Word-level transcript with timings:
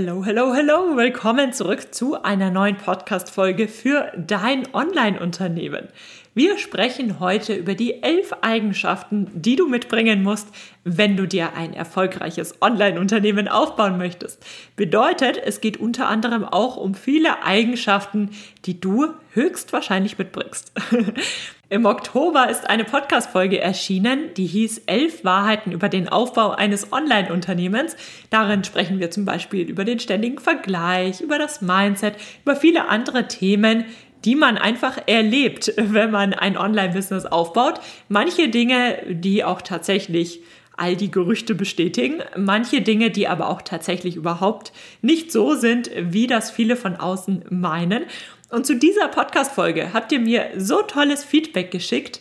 Hello, 0.00 0.24
hello, 0.24 0.54
hello. 0.54 0.96
Willkommen 0.96 1.52
zurück 1.52 1.92
zu 1.92 2.22
einer 2.22 2.52
neuen 2.52 2.76
Podcast-Folge 2.76 3.66
für 3.66 4.12
dein 4.16 4.72
Online-Unternehmen. 4.72 5.88
Wir 6.36 6.56
sprechen 6.56 7.18
heute 7.18 7.54
über 7.54 7.74
die 7.74 8.00
elf 8.04 8.32
Eigenschaften, 8.40 9.28
die 9.34 9.56
du 9.56 9.66
mitbringen 9.66 10.22
musst, 10.22 10.46
wenn 10.84 11.16
du 11.16 11.26
dir 11.26 11.54
ein 11.56 11.74
erfolgreiches 11.74 12.62
Online-Unternehmen 12.62 13.48
aufbauen 13.48 13.98
möchtest. 13.98 14.46
Bedeutet, 14.76 15.36
es 15.36 15.60
geht 15.60 15.78
unter 15.78 16.06
anderem 16.06 16.44
auch 16.44 16.76
um 16.76 16.94
viele 16.94 17.42
Eigenschaften, 17.42 18.30
die 18.66 18.80
du 18.80 19.08
höchstwahrscheinlich 19.32 20.16
mitbringst. 20.16 20.70
Im 21.70 21.84
Oktober 21.84 22.48
ist 22.48 22.70
eine 22.70 22.84
Podcast-Folge 22.84 23.60
erschienen, 23.60 24.32
die 24.38 24.46
hieß 24.46 24.84
Elf 24.86 25.22
Wahrheiten 25.22 25.70
über 25.70 25.90
den 25.90 26.08
Aufbau 26.08 26.52
eines 26.52 26.94
Online-Unternehmens. 26.94 27.94
Darin 28.30 28.64
sprechen 28.64 29.00
wir 29.00 29.10
zum 29.10 29.26
Beispiel 29.26 29.68
über 29.68 29.84
den 29.84 30.00
ständigen 30.00 30.38
Vergleich, 30.38 31.20
über 31.20 31.38
das 31.38 31.60
Mindset, 31.60 32.14
über 32.42 32.56
viele 32.56 32.88
andere 32.88 33.28
Themen, 33.28 33.84
die 34.24 34.34
man 34.34 34.56
einfach 34.56 34.96
erlebt, 35.04 35.74
wenn 35.76 36.10
man 36.10 36.32
ein 36.32 36.56
Online-Business 36.56 37.26
aufbaut. 37.26 37.80
Manche 38.08 38.48
Dinge, 38.48 39.02
die 39.06 39.44
auch 39.44 39.60
tatsächlich 39.60 40.40
all 40.78 40.96
die 40.96 41.10
Gerüchte 41.10 41.54
bestätigen, 41.54 42.22
manche 42.36 42.80
Dinge, 42.80 43.10
die 43.10 43.28
aber 43.28 43.48
auch 43.48 43.62
tatsächlich 43.62 44.16
überhaupt 44.16 44.72
nicht 45.02 45.32
so 45.32 45.54
sind, 45.54 45.90
wie 45.98 46.26
das 46.26 46.50
viele 46.50 46.76
von 46.76 46.96
außen 46.96 47.44
meinen. 47.50 48.04
Und 48.50 48.66
zu 48.66 48.76
dieser 48.76 49.08
Podcast-Folge 49.08 49.92
habt 49.92 50.12
ihr 50.12 50.20
mir 50.20 50.46
so 50.56 50.82
tolles 50.82 51.24
Feedback 51.24 51.70
geschickt, 51.70 52.20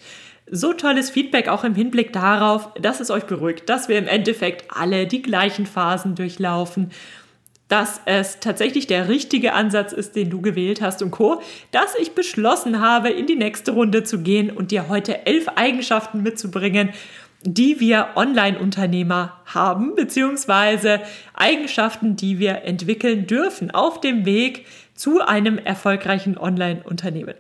so 0.50 0.74
tolles 0.74 1.10
Feedback 1.10 1.48
auch 1.48 1.64
im 1.64 1.76
Hinblick 1.76 2.14
darauf, 2.14 2.74
dass 2.76 3.00
es 3.00 3.12
euch 3.12 3.26
beruhigt, 3.26 3.70
dass 3.70 3.90
wir 3.90 3.98
im 3.98 4.08
Endeffekt 4.08 4.66
alle 4.70 5.08
die 5.08 5.22
gleichen 5.22 5.66
Phasen 5.66 6.16
durchlaufen, 6.16 6.92
dass 7.68 8.00
es 8.06 8.40
tatsächlich 8.40 8.88
der 8.88 9.10
richtige 9.10 9.54
Ansatz 9.54 9.92
ist, 9.92 10.16
den 10.16 10.30
du 10.30 10.42
gewählt 10.42 10.82
hast 10.82 11.02
und 11.02 11.12
Co., 11.12 11.42
dass 11.72 11.96
ich 12.00 12.14
beschlossen 12.14 12.80
habe, 12.80 13.10
in 13.10 13.26
die 13.26 13.36
nächste 13.36 13.72
Runde 13.72 14.04
zu 14.04 14.20
gehen 14.20 14.50
und 14.50 14.72
dir 14.72 14.88
heute 14.88 15.26
elf 15.26 15.50
Eigenschaften 15.50 16.24
mitzubringen, 16.24 16.92
die 17.54 17.80
wir 17.80 18.10
Online-Unternehmer 18.16 19.40
haben, 19.46 19.96
beziehungsweise 19.96 21.00
Eigenschaften, 21.34 22.16
die 22.16 22.40
wir 22.40 22.64
entwickeln 22.64 23.26
dürfen 23.26 23.72
auf 23.72 24.02
dem 24.02 24.26
Weg 24.26 24.66
zu 24.96 25.22
einem 25.22 25.58
erfolgreichen 25.58 26.38
Online-Unternehmen. 26.38 27.36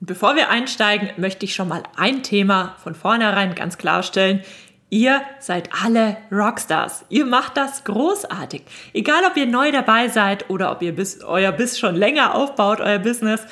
Bevor 0.00 0.36
wir 0.36 0.50
einsteigen, 0.50 1.10
möchte 1.16 1.44
ich 1.44 1.54
schon 1.54 1.68
mal 1.68 1.82
ein 1.96 2.22
Thema 2.22 2.76
von 2.82 2.94
vornherein 2.94 3.54
ganz 3.54 3.78
klarstellen. 3.78 4.42
Ihr 4.90 5.22
seid 5.38 5.70
alle 5.82 6.16
Rockstars. 6.30 7.04
Ihr 7.08 7.26
macht 7.26 7.56
das 7.56 7.84
großartig. 7.84 8.62
Egal, 8.92 9.22
ob 9.28 9.36
ihr 9.36 9.46
neu 9.46 9.72
dabei 9.72 10.08
seid 10.08 10.50
oder 10.50 10.70
ob 10.72 10.82
ihr 10.82 10.94
bis, 10.94 11.22
euer 11.22 11.52
Biss 11.52 11.78
schon 11.78 11.96
länger 11.96 12.34
aufbaut, 12.34 12.80
euer 12.80 12.98
Business. 12.98 13.44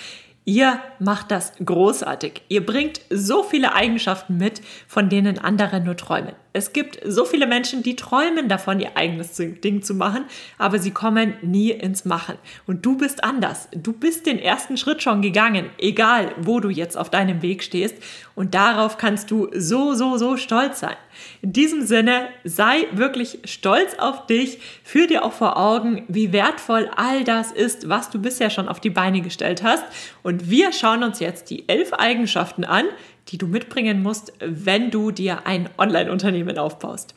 Ihr 0.48 0.80
macht 1.00 1.32
das 1.32 1.54
großartig. 1.64 2.42
Ihr 2.48 2.64
bringt 2.64 3.00
so 3.10 3.42
viele 3.42 3.74
Eigenschaften 3.74 4.36
mit, 4.36 4.62
von 4.86 5.08
denen 5.08 5.40
andere 5.40 5.80
nur 5.80 5.96
träumen. 5.96 6.36
Es 6.56 6.72
gibt 6.72 6.98
so 7.04 7.26
viele 7.26 7.46
Menschen, 7.46 7.82
die 7.82 7.96
träumen 7.96 8.48
davon, 8.48 8.80
ihr 8.80 8.96
eigenes 8.96 9.34
Ding 9.36 9.82
zu 9.82 9.92
machen, 9.92 10.24
aber 10.56 10.78
sie 10.78 10.90
kommen 10.90 11.34
nie 11.42 11.70
ins 11.70 12.06
Machen. 12.06 12.36
Und 12.66 12.86
du 12.86 12.96
bist 12.96 13.22
anders. 13.24 13.68
Du 13.72 13.92
bist 13.92 14.24
den 14.24 14.38
ersten 14.38 14.78
Schritt 14.78 15.02
schon 15.02 15.20
gegangen, 15.20 15.68
egal 15.76 16.34
wo 16.40 16.60
du 16.60 16.70
jetzt 16.70 16.96
auf 16.96 17.10
deinem 17.10 17.42
Weg 17.42 17.62
stehst. 17.62 17.96
Und 18.34 18.54
darauf 18.54 18.96
kannst 18.96 19.30
du 19.30 19.50
so, 19.54 19.92
so, 19.92 20.16
so 20.16 20.38
stolz 20.38 20.80
sein. 20.80 20.96
In 21.42 21.52
diesem 21.52 21.84
Sinne, 21.84 22.28
sei 22.42 22.86
wirklich 22.92 23.40
stolz 23.44 23.94
auf 23.98 24.26
dich, 24.26 24.58
führ 24.82 25.06
dir 25.06 25.26
auch 25.26 25.34
vor 25.34 25.58
Augen, 25.58 26.06
wie 26.08 26.32
wertvoll 26.32 26.90
all 26.96 27.24
das 27.24 27.52
ist, 27.52 27.90
was 27.90 28.08
du 28.08 28.18
bisher 28.18 28.48
schon 28.48 28.68
auf 28.68 28.80
die 28.80 28.88
Beine 28.88 29.20
gestellt 29.20 29.62
hast. 29.62 29.84
Und 30.22 30.48
wir 30.48 30.72
schauen 30.72 31.02
uns 31.02 31.20
jetzt 31.20 31.50
die 31.50 31.68
elf 31.68 31.92
Eigenschaften 31.92 32.64
an, 32.64 32.86
die 33.28 33.38
du 33.38 33.46
mitbringen 33.46 34.02
musst, 34.02 34.32
wenn 34.40 34.90
du 34.90 35.10
dir 35.10 35.46
ein 35.46 35.68
Online-Unternehmen 35.78 36.58
aufbaust. 36.58 37.14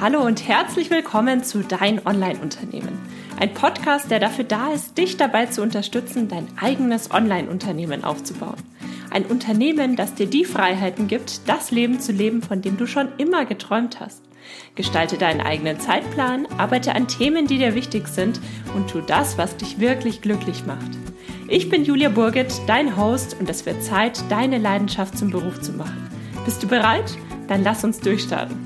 Hallo 0.00 0.20
und 0.22 0.46
herzlich 0.46 0.90
willkommen 0.90 1.44
zu 1.44 1.60
Dein 1.60 2.04
Online-Unternehmen. 2.04 2.98
Ein 3.38 3.54
Podcast, 3.54 4.10
der 4.10 4.20
dafür 4.20 4.44
da 4.44 4.72
ist, 4.72 4.98
dich 4.98 5.16
dabei 5.16 5.46
zu 5.46 5.62
unterstützen, 5.62 6.28
dein 6.28 6.48
eigenes 6.60 7.10
Online-Unternehmen 7.10 8.04
aufzubauen. 8.04 8.56
Ein 9.10 9.24
Unternehmen, 9.26 9.96
das 9.96 10.14
dir 10.14 10.26
die 10.26 10.44
Freiheiten 10.44 11.06
gibt, 11.06 11.48
das 11.48 11.70
Leben 11.70 12.00
zu 12.00 12.12
leben, 12.12 12.42
von 12.42 12.62
dem 12.62 12.76
du 12.76 12.86
schon 12.86 13.08
immer 13.18 13.44
geträumt 13.44 14.00
hast. 14.00 14.22
Gestalte 14.74 15.18
deinen 15.18 15.40
eigenen 15.40 15.80
Zeitplan, 15.80 16.46
arbeite 16.58 16.94
an 16.94 17.08
Themen, 17.08 17.46
die 17.46 17.58
dir 17.58 17.74
wichtig 17.74 18.08
sind 18.08 18.40
und 18.74 18.90
tu 18.90 19.00
das, 19.00 19.38
was 19.38 19.56
dich 19.56 19.78
wirklich 19.78 20.20
glücklich 20.20 20.66
macht. 20.66 20.90
Ich 21.54 21.68
bin 21.68 21.84
Julia 21.84 22.08
Burget, 22.08 22.50
dein 22.66 22.96
Host 22.96 23.36
und 23.38 23.50
es 23.50 23.66
wird 23.66 23.82
Zeit, 23.82 24.24
deine 24.30 24.56
Leidenschaft 24.56 25.18
zum 25.18 25.28
Beruf 25.28 25.60
zu 25.60 25.72
machen. 25.72 26.08
Bist 26.46 26.62
du 26.62 26.66
bereit? 26.66 27.18
Dann 27.46 27.62
lass 27.62 27.84
uns 27.84 28.00
durchstarten. 28.00 28.56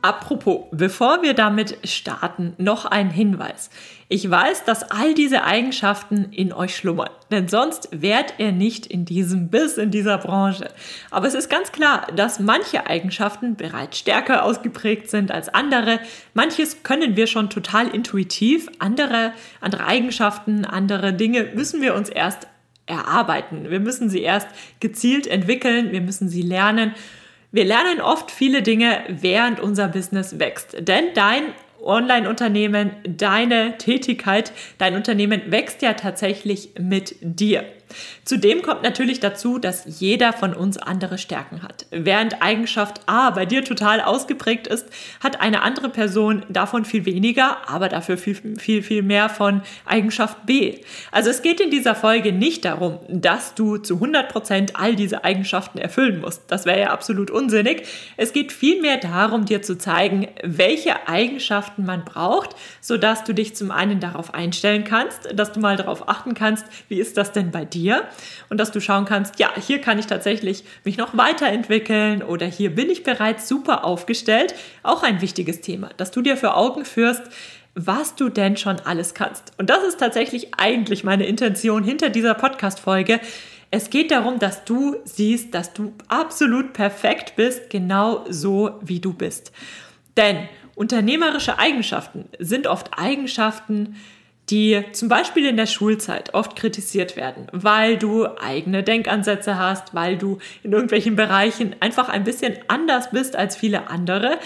Apropos, 0.00 0.66
bevor 0.70 1.20
wir 1.24 1.34
damit 1.34 1.76
starten, 1.82 2.54
noch 2.56 2.84
ein 2.84 3.10
Hinweis. 3.10 3.70
Ich 4.12 4.30
weiß, 4.30 4.64
dass 4.64 4.90
all 4.90 5.14
diese 5.14 5.44
Eigenschaften 5.44 6.26
in 6.32 6.52
euch 6.52 6.76
schlummern, 6.76 7.08
denn 7.30 7.48
sonst 7.48 7.88
wärt 7.92 8.34
ihr 8.36 8.52
nicht 8.52 8.84
in 8.84 9.06
diesem 9.06 9.48
Biss, 9.48 9.78
in 9.78 9.90
dieser 9.90 10.18
Branche. 10.18 10.68
Aber 11.10 11.26
es 11.26 11.32
ist 11.32 11.48
ganz 11.48 11.72
klar, 11.72 12.06
dass 12.14 12.38
manche 12.38 12.86
Eigenschaften 12.86 13.56
bereits 13.56 13.98
stärker 13.98 14.44
ausgeprägt 14.44 15.08
sind 15.08 15.30
als 15.30 15.48
andere. 15.48 15.98
Manches 16.34 16.82
können 16.82 17.16
wir 17.16 17.26
schon 17.26 17.48
total 17.48 17.88
intuitiv, 17.88 18.68
andere, 18.80 19.32
andere 19.62 19.86
Eigenschaften, 19.86 20.66
andere 20.66 21.14
Dinge 21.14 21.44
müssen 21.54 21.80
wir 21.80 21.94
uns 21.94 22.10
erst 22.10 22.48
erarbeiten. 22.84 23.70
Wir 23.70 23.80
müssen 23.80 24.10
sie 24.10 24.20
erst 24.20 24.48
gezielt 24.80 25.26
entwickeln, 25.26 25.90
wir 25.90 26.02
müssen 26.02 26.28
sie 26.28 26.42
lernen. 26.42 26.92
Wir 27.50 27.64
lernen 27.64 28.02
oft 28.02 28.30
viele 28.30 28.60
Dinge, 28.60 29.04
während 29.08 29.58
unser 29.58 29.88
Business 29.88 30.38
wächst. 30.38 30.76
Denn 30.86 31.14
dein 31.14 31.44
Online-Unternehmen, 31.82 32.92
deine 33.04 33.78
Tätigkeit, 33.78 34.52
dein 34.78 34.94
Unternehmen 34.94 35.42
wächst 35.50 35.82
ja 35.82 35.94
tatsächlich 35.94 36.70
mit 36.78 37.16
dir. 37.20 37.64
Zudem 38.24 38.62
kommt 38.62 38.82
natürlich 38.82 39.20
dazu, 39.20 39.58
dass 39.58 39.84
jeder 39.86 40.32
von 40.32 40.54
uns 40.54 40.78
andere 40.78 41.18
Stärken 41.18 41.62
hat. 41.62 41.86
Während 41.90 42.42
Eigenschaft 42.42 43.00
A 43.06 43.30
bei 43.30 43.46
dir 43.46 43.64
total 43.64 44.00
ausgeprägt 44.00 44.66
ist, 44.66 44.86
hat 45.22 45.40
eine 45.40 45.62
andere 45.62 45.88
Person 45.88 46.44
davon 46.48 46.84
viel 46.84 47.04
weniger, 47.04 47.68
aber 47.68 47.88
dafür 47.88 48.16
viel, 48.16 48.36
viel, 48.58 48.82
viel 48.82 49.02
mehr 49.02 49.28
von 49.28 49.62
Eigenschaft 49.84 50.46
B. 50.46 50.80
Also 51.10 51.30
es 51.30 51.42
geht 51.42 51.60
in 51.60 51.70
dieser 51.70 51.94
Folge 51.94 52.32
nicht 52.32 52.64
darum, 52.64 52.98
dass 53.08 53.54
du 53.54 53.76
zu 53.76 53.94
100 53.94 54.28
Prozent 54.28 54.76
all 54.76 54.96
diese 54.96 55.24
Eigenschaften 55.24 55.78
erfüllen 55.78 56.20
musst. 56.20 56.42
Das 56.48 56.64
wäre 56.64 56.80
ja 56.80 56.90
absolut 56.90 57.30
unsinnig. 57.30 57.86
Es 58.16 58.32
geht 58.32 58.52
vielmehr 58.52 58.98
darum, 58.98 59.44
dir 59.44 59.62
zu 59.62 59.76
zeigen, 59.78 60.28
welche 60.42 61.08
Eigenschaften 61.08 61.84
man 61.84 62.04
braucht, 62.04 62.50
sodass 62.80 63.24
du 63.24 63.32
dich 63.32 63.54
zum 63.54 63.70
einen 63.70 64.00
darauf 64.00 64.34
einstellen 64.34 64.84
kannst, 64.84 65.28
dass 65.34 65.52
du 65.52 65.60
mal 65.60 65.76
darauf 65.76 66.08
achten 66.08 66.34
kannst, 66.34 66.66
wie 66.88 67.00
ist 67.00 67.16
das 67.16 67.32
denn 67.32 67.50
bei 67.50 67.64
dir? 67.64 67.81
Dir 67.82 68.08
und 68.48 68.58
dass 68.58 68.70
du 68.70 68.80
schauen 68.80 69.04
kannst, 69.04 69.38
ja, 69.38 69.50
hier 69.60 69.80
kann 69.80 69.98
ich 69.98 70.06
tatsächlich 70.06 70.64
mich 70.84 70.96
noch 70.96 71.16
weiterentwickeln 71.16 72.22
oder 72.22 72.46
hier 72.46 72.74
bin 72.74 72.90
ich 72.90 73.02
bereits 73.02 73.48
super 73.48 73.84
aufgestellt. 73.84 74.54
Auch 74.82 75.02
ein 75.02 75.20
wichtiges 75.20 75.60
Thema, 75.60 75.90
dass 75.96 76.10
du 76.10 76.22
dir 76.22 76.36
für 76.36 76.54
Augen 76.54 76.84
führst, 76.84 77.22
was 77.74 78.14
du 78.14 78.28
denn 78.28 78.56
schon 78.56 78.80
alles 78.80 79.14
kannst. 79.14 79.52
Und 79.58 79.70
das 79.70 79.82
ist 79.84 79.98
tatsächlich 79.98 80.54
eigentlich 80.56 81.04
meine 81.04 81.26
Intention 81.26 81.84
hinter 81.84 82.10
dieser 82.10 82.34
Podcast-Folge. 82.34 83.20
Es 83.70 83.88
geht 83.88 84.10
darum, 84.10 84.38
dass 84.38 84.64
du 84.64 84.96
siehst, 85.04 85.54
dass 85.54 85.72
du 85.72 85.94
absolut 86.08 86.74
perfekt 86.74 87.34
bist, 87.36 87.70
genau 87.70 88.24
so 88.28 88.78
wie 88.82 89.00
du 89.00 89.14
bist. 89.14 89.52
Denn 90.18 90.48
unternehmerische 90.74 91.58
Eigenschaften 91.58 92.28
sind 92.38 92.66
oft 92.66 92.90
Eigenschaften, 92.98 93.96
die 94.52 94.84
zum 94.92 95.08
Beispiel 95.08 95.46
in 95.46 95.56
der 95.56 95.66
Schulzeit 95.66 96.34
oft 96.34 96.56
kritisiert 96.56 97.16
werden, 97.16 97.46
weil 97.52 97.96
du 97.96 98.26
eigene 98.38 98.82
Denkansätze 98.82 99.58
hast, 99.58 99.94
weil 99.94 100.18
du 100.18 100.38
in 100.62 100.72
irgendwelchen 100.72 101.16
Bereichen 101.16 101.74
einfach 101.80 102.10
ein 102.10 102.22
bisschen 102.22 102.56
anders 102.68 103.10
bist 103.12 103.34
als 103.34 103.56
viele 103.56 103.88
andere. 103.88 104.38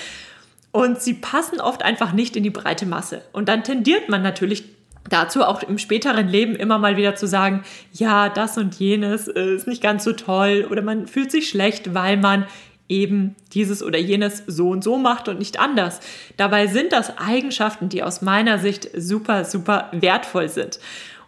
Und 0.71 1.03
sie 1.03 1.15
passen 1.15 1.61
oft 1.61 1.83
einfach 1.83 2.13
nicht 2.13 2.37
in 2.37 2.45
die 2.45 2.51
breite 2.51 2.87
Masse. 2.87 3.23
Und 3.33 3.49
dann 3.49 3.65
tendiert 3.65 4.09
man 4.09 4.23
natürlich 4.23 4.65
dazu 5.11 5.43
auch 5.43 5.63
im 5.65 5.79
späteren 5.79 6.29
Leben 6.29 6.55
immer 6.55 6.79
mal 6.79 6.97
wieder 6.97 7.17
zu 7.17 7.27
sagen, 7.27 7.65
ja, 7.93 8.29
das 8.29 8.59
und 8.59 8.77
jenes 8.77 9.27
ist 9.27 9.67
nicht 9.67 9.83
ganz 9.83 10.05
so 10.05 10.13
toll 10.13 10.67
oder 10.71 10.83
man 10.83 11.09
fühlt 11.09 11.33
sich 11.33 11.49
schlecht, 11.49 11.95
weil 11.95 12.17
man 12.17 12.47
eben 12.89 13.35
dieses 13.53 13.83
oder 13.83 13.99
jenes 13.99 14.43
so 14.47 14.71
und 14.71 14.85
so 14.85 14.97
macht 14.97 15.29
und 15.29 15.39
nicht 15.39 15.59
anders. 15.59 16.01
Dabei 16.37 16.67
sind 16.67 16.93
das 16.93 17.19
Eigenschaften, 17.19 17.89
die 17.89 18.03
aus 18.03 18.23
meiner 18.23 18.59
Sicht 18.59 18.89
super, 18.97 19.45
super 19.45 19.89
wertvoll 19.93 20.49
sind. 20.49 20.79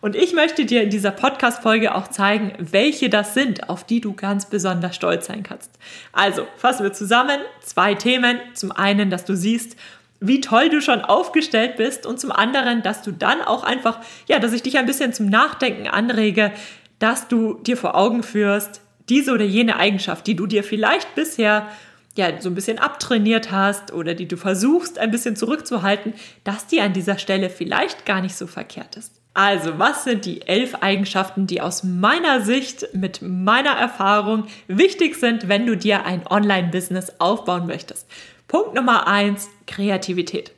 Und 0.01 0.15
ich 0.15 0.33
möchte 0.33 0.65
dir 0.65 0.83
in 0.83 0.91
dieser 0.91 1.11
Podcast-Folge 1.11 1.95
auch 1.95 2.09
zeigen, 2.09 2.53
welche 2.59 3.11
das 3.11 3.35
sind, 3.35 3.69
auf 3.69 3.85
die 3.85 4.01
du 4.01 4.13
ganz 4.13 4.47
besonders 4.47 4.95
stolz 4.95 5.27
sein 5.27 5.43
kannst. 5.43 5.73
Also, 6.13 6.47
fassen 6.57 6.85
wir 6.85 6.93
zusammen. 6.93 7.41
Zwei 7.61 7.95
Themen. 7.95 8.39
Zum 8.55 8.71
einen, 8.71 9.11
dass 9.11 9.25
du 9.25 9.35
siehst, 9.35 9.77
wie 10.21 10.41
toll 10.41 10.69
du 10.69 10.81
schon 10.81 11.01
aufgestellt 11.01 11.77
bist 11.77 12.07
und 12.07 12.21
zum 12.21 12.31
anderen, 12.31 12.83
dass 12.83 13.03
du 13.03 13.13
dann 13.13 13.41
auch 13.43 13.65
einfach, 13.65 14.01
ja, 14.27 14.39
dass 14.39 14.53
ich 14.53 14.63
dich 14.63 14.79
ein 14.79 14.87
bisschen 14.87 15.13
zum 15.13 15.27
Nachdenken 15.27 15.89
anrege, 15.89 16.53
dass 16.99 17.29
du 17.29 17.55
dir 17.55 17.77
vor 17.77 17.95
Augen 17.95 18.23
führst, 18.23 18.81
diese 19.09 19.33
oder 19.33 19.45
jene 19.45 19.77
Eigenschaft, 19.77 20.27
die 20.27 20.37
du 20.37 20.47
dir 20.47 20.65
vielleicht 20.65 21.15
bisher 21.15 21.69
ja 22.17 22.41
so 22.41 22.51
ein 22.51 22.55
bisschen 22.55 22.79
abtrainiert 22.79 23.51
hast 23.51 23.93
oder 23.93 24.15
die 24.15 24.29
du 24.29 24.37
versuchst 24.37 24.99
ein 24.99 25.11
bisschen 25.11 25.37
zurückzuhalten, 25.37 26.15
dass 26.45 26.67
die 26.67 26.81
an 26.81 26.93
dieser 26.93 27.19
Stelle 27.19 27.49
vielleicht 27.49 28.05
gar 28.05 28.21
nicht 28.21 28.37
so 28.37 28.47
verkehrt 28.47 28.97
ist. 28.97 29.13
Also, 29.35 29.79
was 29.79 30.03
sind 30.03 30.25
die 30.25 30.43
elf 30.49 30.75
Eigenschaften, 30.75 31.47
die 31.47 31.61
aus 31.61 31.85
meiner 31.85 32.41
Sicht 32.41 32.89
mit 32.93 33.23
meiner 33.23 33.71
Erfahrung 33.71 34.49
wichtig 34.67 35.15
sind, 35.15 35.49
wenn 35.49 35.65
du 35.65 35.77
dir 35.77 36.05
ein 36.05 36.27
Online-Business 36.27 37.21
aufbauen 37.21 37.67
möchtest? 37.67 38.09
Punkt 38.49 38.75
Nummer 38.75 39.07
eins, 39.07 39.49
Kreativität. 39.67 40.51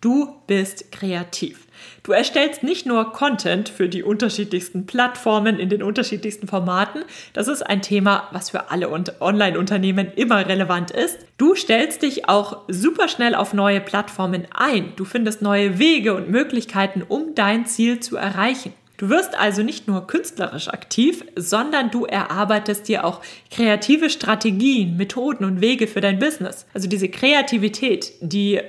Du 0.00 0.36
bist 0.46 0.92
kreativ. 0.92 1.66
Du 2.02 2.12
erstellst 2.12 2.62
nicht 2.62 2.86
nur 2.86 3.12
Content 3.12 3.68
für 3.68 3.88
die 3.88 4.02
unterschiedlichsten 4.02 4.86
Plattformen 4.86 5.58
in 5.58 5.68
den 5.68 5.82
unterschiedlichsten 5.82 6.48
Formaten. 6.48 7.04
Das 7.32 7.48
ist 7.48 7.62
ein 7.62 7.82
Thema, 7.82 8.28
was 8.32 8.50
für 8.50 8.70
alle 8.70 8.90
Online-Unternehmen 8.90 10.12
immer 10.16 10.46
relevant 10.46 10.90
ist. 10.90 11.18
Du 11.36 11.54
stellst 11.54 12.02
dich 12.02 12.28
auch 12.28 12.62
super 12.68 13.08
schnell 13.08 13.34
auf 13.34 13.52
neue 13.52 13.80
Plattformen 13.80 14.46
ein. 14.54 14.92
Du 14.96 15.04
findest 15.04 15.42
neue 15.42 15.78
Wege 15.78 16.14
und 16.14 16.30
Möglichkeiten, 16.30 17.02
um 17.06 17.34
dein 17.34 17.66
Ziel 17.66 18.00
zu 18.00 18.16
erreichen. 18.16 18.72
Du 18.98 19.08
wirst 19.10 19.38
also 19.38 19.62
nicht 19.62 19.86
nur 19.86 20.08
künstlerisch 20.08 20.66
aktiv, 20.68 21.24
sondern 21.36 21.92
du 21.92 22.04
erarbeitest 22.04 22.88
dir 22.88 23.04
auch 23.04 23.20
kreative 23.48 24.10
Strategien, 24.10 24.96
Methoden 24.96 25.44
und 25.44 25.60
Wege 25.60 25.86
für 25.86 26.00
dein 26.00 26.18
Business. 26.18 26.66
Also 26.74 26.88
diese 26.88 27.08
Kreativität, 27.08 28.12
die 28.20 28.60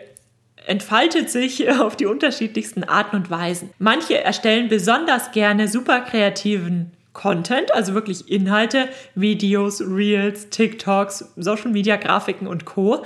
entfaltet 0.70 1.30
sich 1.30 1.70
auf 1.82 1.96
die 1.96 2.06
unterschiedlichsten 2.06 2.84
Arten 2.84 3.16
und 3.16 3.30
Weisen. 3.30 3.72
Manche 3.80 4.24
erstellen 4.24 4.70
besonders 4.70 5.32
gerne 5.32 5.68
super 5.68 6.02
kreativen 6.02 6.92
Content, 7.14 7.74
also 7.74 7.96
wirklich 7.96 8.30
Inhalte, 8.30 8.88
Videos, 9.16 9.82
Reels, 9.82 10.50
TikToks, 10.50 11.34
Social 11.36 11.72
Media 11.72 11.96
Grafiken 11.96 12.48
und 12.48 12.66
Co. 12.66 13.04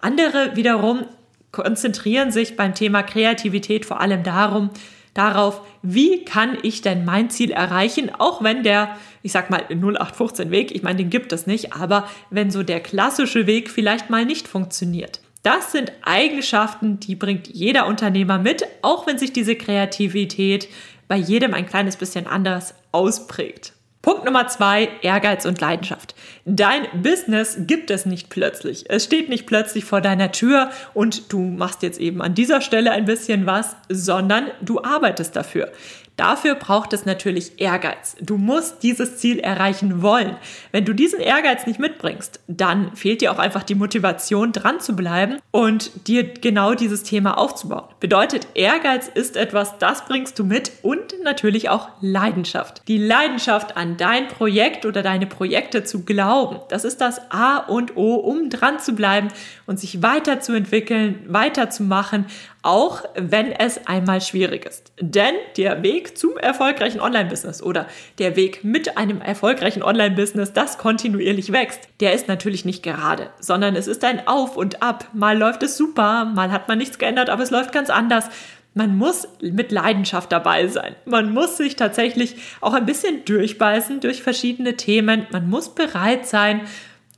Andere 0.00 0.54
wiederum 0.54 1.06
konzentrieren 1.52 2.30
sich 2.30 2.54
beim 2.54 2.74
Thema 2.74 3.02
Kreativität 3.02 3.86
vor 3.86 4.00
allem 4.00 4.22
darum, 4.22 4.70
darauf, 5.14 5.62
wie 5.80 6.24
kann 6.24 6.58
ich 6.62 6.82
denn 6.82 7.06
mein 7.06 7.30
Ziel 7.30 7.50
erreichen, 7.50 8.10
auch 8.16 8.42
wenn 8.42 8.62
der, 8.62 8.98
ich 9.22 9.32
sag 9.32 9.48
mal, 9.48 9.62
0815 9.70 10.50
Weg, 10.50 10.74
ich 10.74 10.82
meine, 10.82 10.98
den 10.98 11.08
gibt 11.08 11.32
es 11.32 11.46
nicht, 11.46 11.72
aber 11.72 12.06
wenn 12.28 12.50
so 12.50 12.62
der 12.62 12.80
klassische 12.80 13.46
Weg 13.46 13.70
vielleicht 13.70 14.10
mal 14.10 14.26
nicht 14.26 14.46
funktioniert. 14.46 15.20
Das 15.46 15.70
sind 15.70 15.92
Eigenschaften, 16.02 16.98
die 16.98 17.14
bringt 17.14 17.46
jeder 17.46 17.86
Unternehmer 17.86 18.36
mit, 18.36 18.66
auch 18.82 19.06
wenn 19.06 19.16
sich 19.16 19.32
diese 19.32 19.54
Kreativität 19.54 20.66
bei 21.06 21.14
jedem 21.14 21.54
ein 21.54 21.66
kleines 21.66 21.94
bisschen 21.94 22.26
anders 22.26 22.74
ausprägt. 22.90 23.72
Punkt 24.02 24.24
Nummer 24.24 24.48
zwei, 24.48 24.88
Ehrgeiz 25.02 25.46
und 25.46 25.60
Leidenschaft. 25.60 26.16
Dein 26.46 26.88
Business 27.00 27.58
gibt 27.60 27.92
es 27.92 28.06
nicht 28.06 28.28
plötzlich. 28.28 28.90
Es 28.90 29.04
steht 29.04 29.28
nicht 29.28 29.46
plötzlich 29.46 29.84
vor 29.84 30.00
deiner 30.00 30.32
Tür 30.32 30.70
und 30.94 31.32
du 31.32 31.38
machst 31.38 31.84
jetzt 31.84 32.00
eben 32.00 32.22
an 32.22 32.34
dieser 32.34 32.60
Stelle 32.60 32.90
ein 32.90 33.04
bisschen 33.04 33.46
was, 33.46 33.76
sondern 33.88 34.48
du 34.62 34.82
arbeitest 34.82 35.36
dafür. 35.36 35.70
Dafür 36.16 36.54
braucht 36.54 36.94
es 36.94 37.04
natürlich 37.04 37.60
Ehrgeiz. 37.60 38.16
Du 38.20 38.38
musst 38.38 38.82
dieses 38.82 39.18
Ziel 39.18 39.38
erreichen 39.38 40.00
wollen. 40.00 40.36
Wenn 40.72 40.86
du 40.86 40.94
diesen 40.94 41.20
Ehrgeiz 41.20 41.66
nicht 41.66 41.78
mitbringst, 41.78 42.40
dann 42.46 42.96
fehlt 42.96 43.20
dir 43.20 43.32
auch 43.32 43.38
einfach 43.38 43.62
die 43.62 43.74
Motivation, 43.74 44.52
dran 44.52 44.80
zu 44.80 44.96
bleiben 44.96 45.38
und 45.50 46.08
dir 46.08 46.24
genau 46.24 46.74
dieses 46.74 47.02
Thema 47.02 47.36
aufzubauen. 47.36 47.84
Bedeutet, 48.00 48.48
Ehrgeiz 48.54 49.08
ist 49.08 49.36
etwas, 49.36 49.76
das 49.78 50.06
bringst 50.06 50.38
du 50.38 50.44
mit 50.44 50.72
und 50.82 51.22
natürlich 51.22 51.68
auch 51.68 51.90
Leidenschaft. 52.00 52.82
Die 52.88 52.98
Leidenschaft 52.98 53.76
an 53.76 53.98
dein 53.98 54.28
Projekt 54.28 54.86
oder 54.86 55.02
deine 55.02 55.26
Projekte 55.26 55.84
zu 55.84 56.04
glauben, 56.04 56.60
das 56.70 56.84
ist 56.84 57.02
das 57.02 57.30
A 57.30 57.58
und 57.58 57.96
O, 57.96 58.14
um 58.14 58.48
dran 58.48 58.78
zu 58.78 58.94
bleiben 58.94 59.28
und 59.66 59.78
sich 59.78 60.02
weiterzuentwickeln, 60.02 61.24
weiterzumachen, 61.28 62.24
auch 62.66 63.04
wenn 63.14 63.52
es 63.52 63.86
einmal 63.86 64.20
schwierig 64.20 64.66
ist. 64.66 64.92
Denn 65.00 65.34
der 65.56 65.84
Weg 65.84 66.18
zum 66.18 66.36
erfolgreichen 66.36 67.00
Online-Business 67.00 67.62
oder 67.62 67.86
der 68.18 68.34
Weg 68.34 68.64
mit 68.64 68.98
einem 68.98 69.20
erfolgreichen 69.20 69.84
Online-Business, 69.84 70.52
das 70.52 70.76
kontinuierlich 70.76 71.52
wächst, 71.52 71.88
der 72.00 72.12
ist 72.12 72.26
natürlich 72.26 72.64
nicht 72.64 72.82
gerade, 72.82 73.30
sondern 73.38 73.76
es 73.76 73.86
ist 73.86 74.04
ein 74.04 74.26
Auf 74.26 74.56
und 74.56 74.82
Ab. 74.82 75.08
Mal 75.12 75.38
läuft 75.38 75.62
es 75.62 75.76
super, 75.76 76.24
mal 76.24 76.50
hat 76.50 76.66
man 76.66 76.78
nichts 76.78 76.98
geändert, 76.98 77.30
aber 77.30 77.44
es 77.44 77.52
läuft 77.52 77.70
ganz 77.70 77.88
anders. 77.88 78.28
Man 78.74 78.98
muss 78.98 79.28
mit 79.40 79.70
Leidenschaft 79.70 80.32
dabei 80.32 80.66
sein. 80.66 80.96
Man 81.04 81.32
muss 81.32 81.56
sich 81.56 81.76
tatsächlich 81.76 82.34
auch 82.60 82.74
ein 82.74 82.84
bisschen 82.84 83.24
durchbeißen 83.24 84.00
durch 84.00 84.24
verschiedene 84.24 84.76
Themen. 84.76 85.26
Man 85.30 85.48
muss 85.48 85.72
bereit 85.72 86.26
sein, 86.26 86.62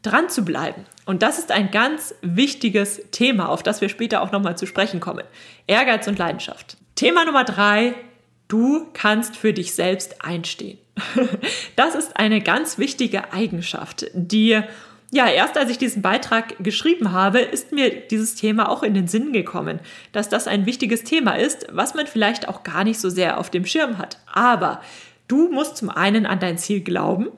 dran 0.03 0.29
zu 0.29 0.45
bleiben. 0.45 0.85
Und 1.09 1.23
das 1.23 1.39
ist 1.39 1.53
ein 1.53 1.71
ganz 1.71 2.15
wichtiges 2.21 3.01
Thema, 3.13 3.49
auf 3.49 3.63
das 3.63 3.81
wir 3.81 3.89
später 3.89 4.21
auch 4.21 4.31
nochmal 4.31 4.59
zu 4.59 4.67
sprechen 4.67 5.01
kommen. 5.01 5.25
Ehrgeiz 5.67 6.07
und 6.07 6.19
Leidenschaft. 6.19 6.77
Thema 6.97 7.25
Nummer 7.25 7.45
drei, 7.45 7.95
du 8.49 8.87
kannst 8.93 9.35
für 9.35 9.55
dich 9.55 9.73
selbst 9.73 10.23
einstehen. 10.23 10.77
Das 11.77 11.95
ist 11.95 12.19
eine 12.19 12.43
ganz 12.43 12.77
wichtige 12.77 13.33
Eigenschaft, 13.33 14.05
die 14.13 14.61
ja, 15.11 15.31
erst 15.31 15.57
als 15.57 15.71
ich 15.71 15.79
diesen 15.79 16.03
Beitrag 16.03 16.63
geschrieben 16.63 17.13
habe, 17.13 17.39
ist 17.39 17.73
mir 17.73 17.89
dieses 17.89 18.35
Thema 18.35 18.69
auch 18.69 18.83
in 18.83 18.93
den 18.93 19.09
Sinn 19.09 19.33
gekommen, 19.33 19.81
dass 20.13 20.29
das 20.29 20.47
ein 20.47 20.67
wichtiges 20.67 21.05
Thema 21.05 21.39
ist, 21.39 21.69
was 21.73 21.95
man 21.95 22.07
vielleicht 22.07 22.49
auch 22.49 22.65
gar 22.65 22.85
nicht 22.85 23.01
so 23.01 23.09
sehr 23.09 23.39
auf 23.39 23.49
dem 23.49 23.65
Schirm 23.65 23.97
hat. 23.97 24.19
Aber 24.31 24.83
du 25.27 25.49
musst 25.51 25.79
zum 25.79 25.89
einen 25.89 26.27
an 26.27 26.41
dein 26.41 26.59
Ziel 26.59 26.83
glauben, 26.83 27.29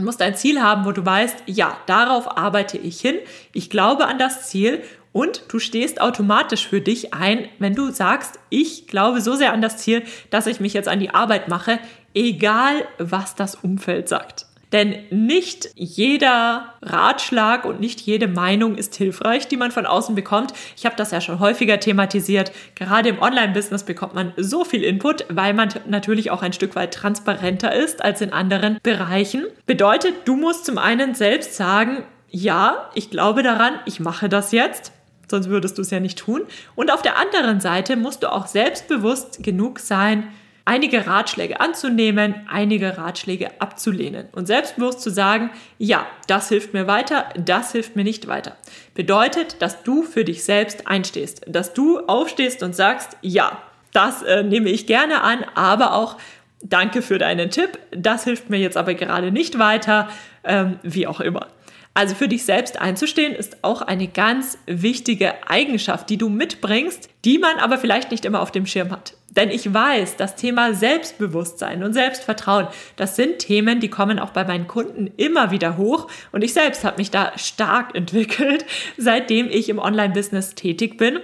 Du 0.00 0.06
musst 0.06 0.22
ein 0.22 0.34
Ziel 0.34 0.62
haben, 0.62 0.86
wo 0.86 0.92
du 0.92 1.04
weißt, 1.04 1.42
ja, 1.44 1.76
darauf 1.84 2.38
arbeite 2.38 2.78
ich 2.78 3.02
hin, 3.02 3.18
ich 3.52 3.68
glaube 3.68 4.06
an 4.06 4.18
das 4.18 4.48
Ziel 4.48 4.82
und 5.12 5.42
du 5.48 5.58
stehst 5.58 6.00
automatisch 6.00 6.66
für 6.66 6.80
dich 6.80 7.12
ein, 7.12 7.50
wenn 7.58 7.74
du 7.74 7.90
sagst, 7.90 8.38
ich 8.48 8.86
glaube 8.86 9.20
so 9.20 9.34
sehr 9.34 9.52
an 9.52 9.60
das 9.60 9.76
Ziel, 9.76 10.02
dass 10.30 10.46
ich 10.46 10.58
mich 10.58 10.72
jetzt 10.72 10.88
an 10.88 11.00
die 11.00 11.10
Arbeit 11.10 11.48
mache, 11.48 11.78
egal 12.14 12.86
was 12.96 13.34
das 13.34 13.56
Umfeld 13.56 14.08
sagt. 14.08 14.46
Denn 14.72 14.94
nicht 15.10 15.68
jeder 15.74 16.74
Ratschlag 16.82 17.64
und 17.64 17.80
nicht 17.80 18.00
jede 18.00 18.28
Meinung 18.28 18.76
ist 18.76 18.94
hilfreich, 18.94 19.48
die 19.48 19.56
man 19.56 19.72
von 19.72 19.86
außen 19.86 20.14
bekommt. 20.14 20.52
Ich 20.76 20.86
habe 20.86 20.96
das 20.96 21.10
ja 21.10 21.20
schon 21.20 21.40
häufiger 21.40 21.80
thematisiert. 21.80 22.52
Gerade 22.76 23.08
im 23.08 23.20
Online-Business 23.20 23.82
bekommt 23.82 24.14
man 24.14 24.32
so 24.36 24.64
viel 24.64 24.84
Input, 24.84 25.24
weil 25.28 25.54
man 25.54 25.70
natürlich 25.88 26.30
auch 26.30 26.42
ein 26.42 26.52
Stück 26.52 26.76
weit 26.76 26.94
transparenter 26.94 27.74
ist 27.74 28.04
als 28.04 28.20
in 28.20 28.32
anderen 28.32 28.78
Bereichen. 28.82 29.44
Bedeutet, 29.66 30.14
du 30.24 30.36
musst 30.36 30.66
zum 30.66 30.78
einen 30.78 31.14
selbst 31.14 31.56
sagen, 31.56 32.04
ja, 32.30 32.90
ich 32.94 33.10
glaube 33.10 33.42
daran, 33.42 33.74
ich 33.86 33.98
mache 33.98 34.28
das 34.28 34.52
jetzt 34.52 34.92
sonst 35.30 35.48
würdest 35.48 35.78
du 35.78 35.82
es 35.82 35.90
ja 35.90 36.00
nicht 36.00 36.18
tun. 36.18 36.42
Und 36.74 36.92
auf 36.92 37.02
der 37.02 37.16
anderen 37.16 37.60
Seite 37.60 37.96
musst 37.96 38.24
du 38.24 38.32
auch 38.32 38.46
selbstbewusst 38.48 39.42
genug 39.42 39.78
sein, 39.78 40.28
einige 40.64 41.06
Ratschläge 41.06 41.60
anzunehmen, 41.60 42.34
einige 42.48 42.96
Ratschläge 42.98 43.60
abzulehnen 43.60 44.28
und 44.32 44.46
selbstbewusst 44.46 45.00
zu 45.00 45.10
sagen, 45.10 45.50
ja, 45.78 46.06
das 46.26 46.48
hilft 46.48 46.74
mir 46.74 46.86
weiter, 46.86 47.28
das 47.36 47.72
hilft 47.72 47.96
mir 47.96 48.04
nicht 48.04 48.26
weiter. 48.28 48.56
Bedeutet, 48.94 49.60
dass 49.60 49.82
du 49.82 50.02
für 50.02 50.24
dich 50.24 50.44
selbst 50.44 50.86
einstehst, 50.86 51.42
dass 51.46 51.72
du 51.72 52.00
aufstehst 52.00 52.62
und 52.62 52.74
sagst, 52.76 53.16
ja, 53.22 53.62
das 53.92 54.22
äh, 54.22 54.42
nehme 54.42 54.70
ich 54.70 54.86
gerne 54.86 55.22
an, 55.22 55.44
aber 55.54 55.94
auch 55.94 56.16
danke 56.62 57.02
für 57.02 57.18
deinen 57.18 57.50
Tipp, 57.50 57.78
das 57.90 58.24
hilft 58.24 58.50
mir 58.50 58.58
jetzt 58.58 58.76
aber 58.76 58.94
gerade 58.94 59.32
nicht 59.32 59.58
weiter, 59.58 60.08
ähm, 60.44 60.78
wie 60.82 61.06
auch 61.06 61.20
immer. 61.20 61.48
Also 61.94 62.14
für 62.14 62.28
dich 62.28 62.44
selbst 62.44 62.80
einzustehen 62.80 63.34
ist 63.34 63.64
auch 63.64 63.82
eine 63.82 64.06
ganz 64.06 64.58
wichtige 64.66 65.48
Eigenschaft, 65.48 66.08
die 66.08 66.18
du 66.18 66.28
mitbringst, 66.28 67.10
die 67.24 67.38
man 67.38 67.58
aber 67.58 67.78
vielleicht 67.78 68.10
nicht 68.10 68.24
immer 68.24 68.40
auf 68.40 68.52
dem 68.52 68.66
Schirm 68.66 68.90
hat. 68.90 69.14
Denn 69.30 69.50
ich 69.50 69.72
weiß, 69.72 70.16
das 70.16 70.34
Thema 70.34 70.74
Selbstbewusstsein 70.74 71.84
und 71.84 71.92
Selbstvertrauen, 71.92 72.66
das 72.96 73.14
sind 73.14 73.38
Themen, 73.38 73.78
die 73.78 73.88
kommen 73.88 74.18
auch 74.18 74.30
bei 74.30 74.44
meinen 74.44 74.66
Kunden 74.66 75.08
immer 75.16 75.52
wieder 75.52 75.76
hoch. 75.76 76.08
Und 76.32 76.42
ich 76.42 76.52
selbst 76.52 76.84
habe 76.84 76.98
mich 76.98 77.10
da 77.10 77.32
stark 77.38 77.94
entwickelt, 77.94 78.66
seitdem 78.96 79.48
ich 79.48 79.68
im 79.68 79.78
Online-Business 79.78 80.54
tätig 80.56 80.98
bin. 80.98 81.20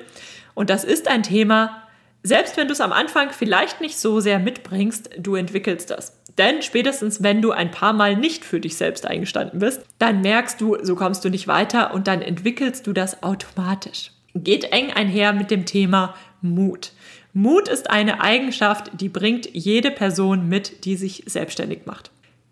Und 0.55 0.71
das 0.71 0.85
ist 0.85 1.09
ein 1.09 1.25
Thema, 1.25 1.83
selbst 2.23 2.57
wenn 2.57 2.69
du 2.69 2.73
es 2.73 2.81
am 2.81 2.93
Anfang 2.93 3.31
vielleicht 3.31 3.81
nicht 3.81 3.99
so 3.99 4.21
sehr 4.21 4.39
mitbringst, 4.39 5.11
du 5.19 5.35
entwickelst 5.35 5.91
das. 5.91 6.21
Denn 6.39 6.61
spätestens, 6.61 7.23
wenn 7.23 7.41
du 7.41 7.53
ein 7.53 7.71
paar 7.71 7.93
Mal 7.93 8.17
nicht 8.17 8.45
für 8.45 8.61
dich 8.61 8.77
selbst 8.77 9.07
eingestanden 9.07 9.61
bist, 9.61 9.83
dann 9.99 10.21
merkst 10.21 10.61
du, 10.61 10.77
so 10.83 10.97
kommst 10.97 11.25
du 11.25 11.31
nicht 11.31 11.49
weiter 11.49 11.95
und 11.95 12.09
dann 12.09 12.23
entwickelst 12.23 12.87
du 12.87 12.93
das 12.93 13.23
automatisch. 13.23 14.11
Geht 14.35 14.65
eng 14.65 14.93
einher 14.93 15.33
mit 15.33 15.51
dem 15.51 15.65
Thema 15.65 16.15
Mut. 16.43 16.93
Mut 17.37 17.69
ist 17.69 17.91
eine 17.91 18.23
Eigenschaft, 18.23 18.93
die 18.95 19.11
bringt 19.11 19.51
jede 19.53 19.91
Person 19.91 20.49
mit, 20.49 20.87
die 20.87 20.97
sich 20.97 21.23
selbstständig 21.27 21.81
macht. 21.85 22.11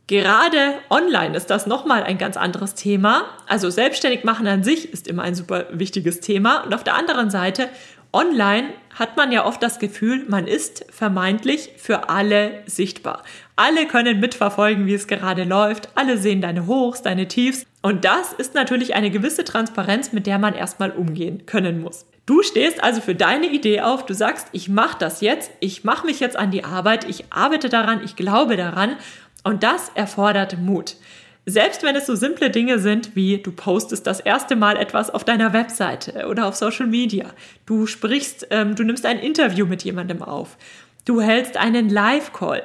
Gerade 0.08 0.74
online 0.90 1.34
ist 1.34 1.48
das 1.48 1.66
nochmal 1.66 2.02
ein 2.02 2.18
ganz 2.18 2.36
anderes 2.36 2.74
Thema. 2.74 3.24
Also 3.48 3.70
selbstständig 3.70 4.24
machen 4.24 4.46
an 4.46 4.62
sich 4.62 4.92
ist 4.92 5.08
immer 5.08 5.22
ein 5.22 5.34
super 5.34 5.68
wichtiges 5.72 6.20
Thema. 6.20 6.64
Und 6.64 6.74
auf 6.74 6.84
der 6.84 6.96
anderen 6.96 7.30
Seite 7.30 7.70
online 8.12 8.74
hat 8.94 9.16
man 9.16 9.32
ja 9.32 9.46
oft 9.46 9.62
das 9.62 9.78
Gefühl, 9.78 10.26
man 10.28 10.46
ist 10.46 10.84
vermeintlich 10.90 11.70
für 11.78 12.10
alle 12.10 12.62
sichtbar. 12.66 13.22
Alle 13.56 13.86
können 13.86 14.20
mitverfolgen, 14.20 14.84
wie 14.84 14.92
es 14.92 15.06
gerade 15.06 15.44
läuft. 15.44 15.88
Alle 15.94 16.18
sehen 16.18 16.42
deine 16.42 16.66
Hochs, 16.66 17.00
deine 17.00 17.26
Tiefs. 17.26 17.64
Und 17.80 18.04
das 18.04 18.34
ist 18.34 18.54
natürlich 18.54 18.94
eine 18.94 19.10
gewisse 19.10 19.44
Transparenz, 19.44 20.12
mit 20.12 20.26
der 20.26 20.38
man 20.38 20.54
erstmal 20.54 20.90
umgehen 20.90 21.46
können 21.46 21.80
muss. 21.80 22.04
Du 22.26 22.42
stehst 22.42 22.82
also 22.82 23.02
für 23.02 23.14
deine 23.14 23.46
Idee 23.46 23.82
auf, 23.82 24.06
du 24.06 24.14
sagst, 24.14 24.48
ich 24.52 24.70
mache 24.70 24.96
das 24.98 25.20
jetzt, 25.20 25.50
ich 25.60 25.84
mache 25.84 26.06
mich 26.06 26.20
jetzt 26.20 26.36
an 26.36 26.50
die 26.50 26.64
Arbeit, 26.64 27.08
ich 27.08 27.26
arbeite 27.30 27.68
daran, 27.68 28.02
ich 28.02 28.16
glaube 28.16 28.56
daran. 28.56 28.96
Und 29.42 29.62
das 29.62 29.90
erfordert 29.94 30.58
Mut. 30.58 30.96
Selbst 31.44 31.82
wenn 31.82 31.94
es 31.94 32.06
so 32.06 32.14
simple 32.14 32.48
Dinge 32.48 32.78
sind 32.78 33.14
wie 33.14 33.36
du 33.36 33.52
postest 33.52 34.06
das 34.06 34.20
erste 34.20 34.56
Mal 34.56 34.78
etwas 34.78 35.10
auf 35.10 35.24
deiner 35.24 35.52
Webseite 35.52 36.26
oder 36.26 36.46
auf 36.46 36.56
Social 36.56 36.86
Media, 36.86 37.26
du 37.66 37.86
sprichst, 37.86 38.46
ähm, 38.50 38.74
du 38.74 38.84
nimmst 38.84 39.04
ein 39.04 39.18
Interview 39.18 39.66
mit 39.66 39.84
jemandem 39.84 40.22
auf, 40.22 40.56
du 41.04 41.20
hältst 41.20 41.58
einen 41.58 41.90
Live-Call 41.90 42.62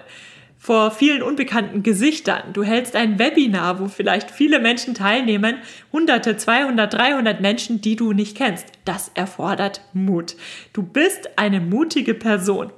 vor 0.62 0.92
vielen 0.92 1.24
unbekannten 1.24 1.84
Gesichtern, 1.84 2.52
du 2.52 2.64
hältst 2.64 2.96
ein 2.98 3.18
Webinar, 3.18 3.80
wo 3.80 3.88
vielleicht 3.88 4.30
viele 4.30 4.60
Menschen 4.60 4.94
teilnehmen, 4.94 5.56
hunderte, 5.94 6.36
200, 6.36 6.94
300 6.94 7.40
Menschen, 7.40 7.80
die 7.80 7.96
du 7.96 8.12
nicht 8.12 8.36
kennst. 8.36 8.68
Das 8.84 9.10
erfordert 9.16 9.82
Mut. 9.94 10.36
Du 10.74 10.84
bist 10.84 11.40
eine 11.40 11.62
mutige 11.62 12.14
Person. 12.14 12.74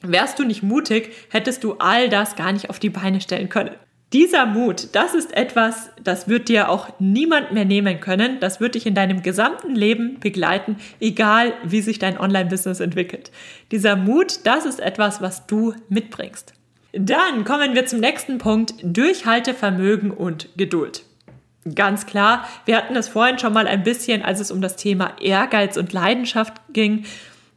Wärst 0.00 0.38
du 0.38 0.44
nicht 0.44 0.62
mutig, 0.62 1.10
hättest 1.28 1.62
du 1.62 1.74
all 1.74 2.08
das 2.08 2.36
gar 2.36 2.52
nicht 2.52 2.70
auf 2.70 2.78
die 2.78 2.88
Beine 2.88 3.20
stellen 3.20 3.50
können. 3.50 3.74
Dieser 4.14 4.46
Mut, 4.46 4.88
das 4.92 5.14
ist 5.14 5.36
etwas, 5.36 5.90
das 6.02 6.26
wird 6.26 6.48
dir 6.48 6.70
auch 6.70 6.88
niemand 6.98 7.52
mehr 7.52 7.66
nehmen 7.66 8.00
können. 8.00 8.40
Das 8.40 8.60
wird 8.60 8.74
dich 8.74 8.86
in 8.86 8.94
deinem 8.94 9.22
gesamten 9.22 9.76
Leben 9.76 10.18
begleiten, 10.18 10.78
egal 11.00 11.52
wie 11.64 11.82
sich 11.82 11.98
dein 11.98 12.18
Online-Business 12.18 12.80
entwickelt. 12.80 13.30
Dieser 13.70 13.94
Mut, 13.94 14.40
das 14.44 14.64
ist 14.64 14.80
etwas, 14.80 15.20
was 15.20 15.46
du 15.46 15.74
mitbringst. 15.90 16.54
Dann 16.92 17.44
kommen 17.44 17.74
wir 17.74 17.86
zum 17.86 18.00
nächsten 18.00 18.38
Punkt, 18.38 18.74
Durchhaltevermögen 18.82 20.10
und 20.10 20.48
Geduld. 20.56 21.04
Ganz 21.74 22.06
klar, 22.06 22.48
wir 22.64 22.76
hatten 22.76 22.96
es 22.96 23.08
vorhin 23.08 23.38
schon 23.38 23.52
mal 23.52 23.66
ein 23.66 23.82
bisschen, 23.82 24.22
als 24.22 24.40
es 24.40 24.50
um 24.50 24.60
das 24.60 24.76
Thema 24.76 25.12
Ehrgeiz 25.20 25.76
und 25.76 25.92
Leidenschaft 25.92 26.54
ging. 26.72 27.04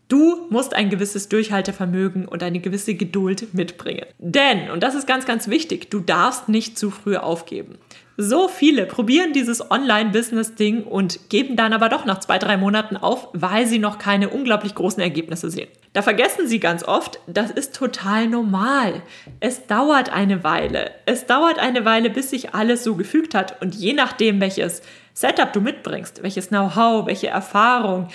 Du 0.09 0.45
musst 0.49 0.75
ein 0.75 0.89
gewisses 0.89 1.29
Durchhaltevermögen 1.29 2.27
und 2.27 2.43
eine 2.43 2.59
gewisse 2.59 2.95
Geduld 2.95 3.53
mitbringen. 3.53 4.05
Denn, 4.19 4.69
und 4.69 4.83
das 4.83 4.93
ist 4.93 5.07
ganz, 5.07 5.25
ganz 5.25 5.47
wichtig, 5.47 5.89
du 5.89 6.01
darfst 6.01 6.49
nicht 6.49 6.77
zu 6.77 6.91
früh 6.91 7.15
aufgeben. 7.15 7.77
So 8.15 8.47
viele 8.47 8.85
probieren 8.85 9.33
dieses 9.33 9.71
Online-Business-Ding 9.71 10.83
und 10.83 11.29
geben 11.29 11.55
dann 11.55 11.73
aber 11.73 11.89
doch 11.89 12.05
nach 12.05 12.19
zwei, 12.19 12.37
drei 12.37 12.57
Monaten 12.57 12.95
auf, 12.95 13.29
weil 13.33 13.65
sie 13.65 13.79
noch 13.79 13.97
keine 13.97 14.29
unglaublich 14.29 14.75
großen 14.75 15.01
Ergebnisse 15.01 15.49
sehen. 15.49 15.67
Da 15.93 16.03
vergessen 16.03 16.47
sie 16.47 16.59
ganz 16.59 16.83
oft, 16.83 17.19
das 17.25 17.49
ist 17.49 17.75
total 17.75 18.27
normal. 18.27 19.01
Es 19.39 19.65
dauert 19.65 20.11
eine 20.11 20.43
Weile. 20.43 20.91
Es 21.07 21.25
dauert 21.25 21.57
eine 21.57 21.85
Weile, 21.85 22.11
bis 22.11 22.29
sich 22.29 22.53
alles 22.53 22.83
so 22.83 22.95
gefügt 22.95 23.33
hat. 23.33 23.59
Und 23.61 23.73
je 23.73 23.93
nachdem, 23.93 24.39
welches 24.39 24.83
Setup 25.13 25.51
du 25.51 25.61
mitbringst, 25.61 26.21
welches 26.21 26.49
Know-how, 26.49 27.07
welche 27.07 27.27
Erfahrung, 27.27 28.09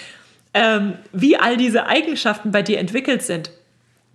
ähm, 0.54 0.94
wie 1.12 1.36
all 1.36 1.56
diese 1.56 1.86
Eigenschaften 1.86 2.52
bei 2.52 2.62
dir 2.62 2.78
entwickelt 2.78 3.22
sind. 3.22 3.50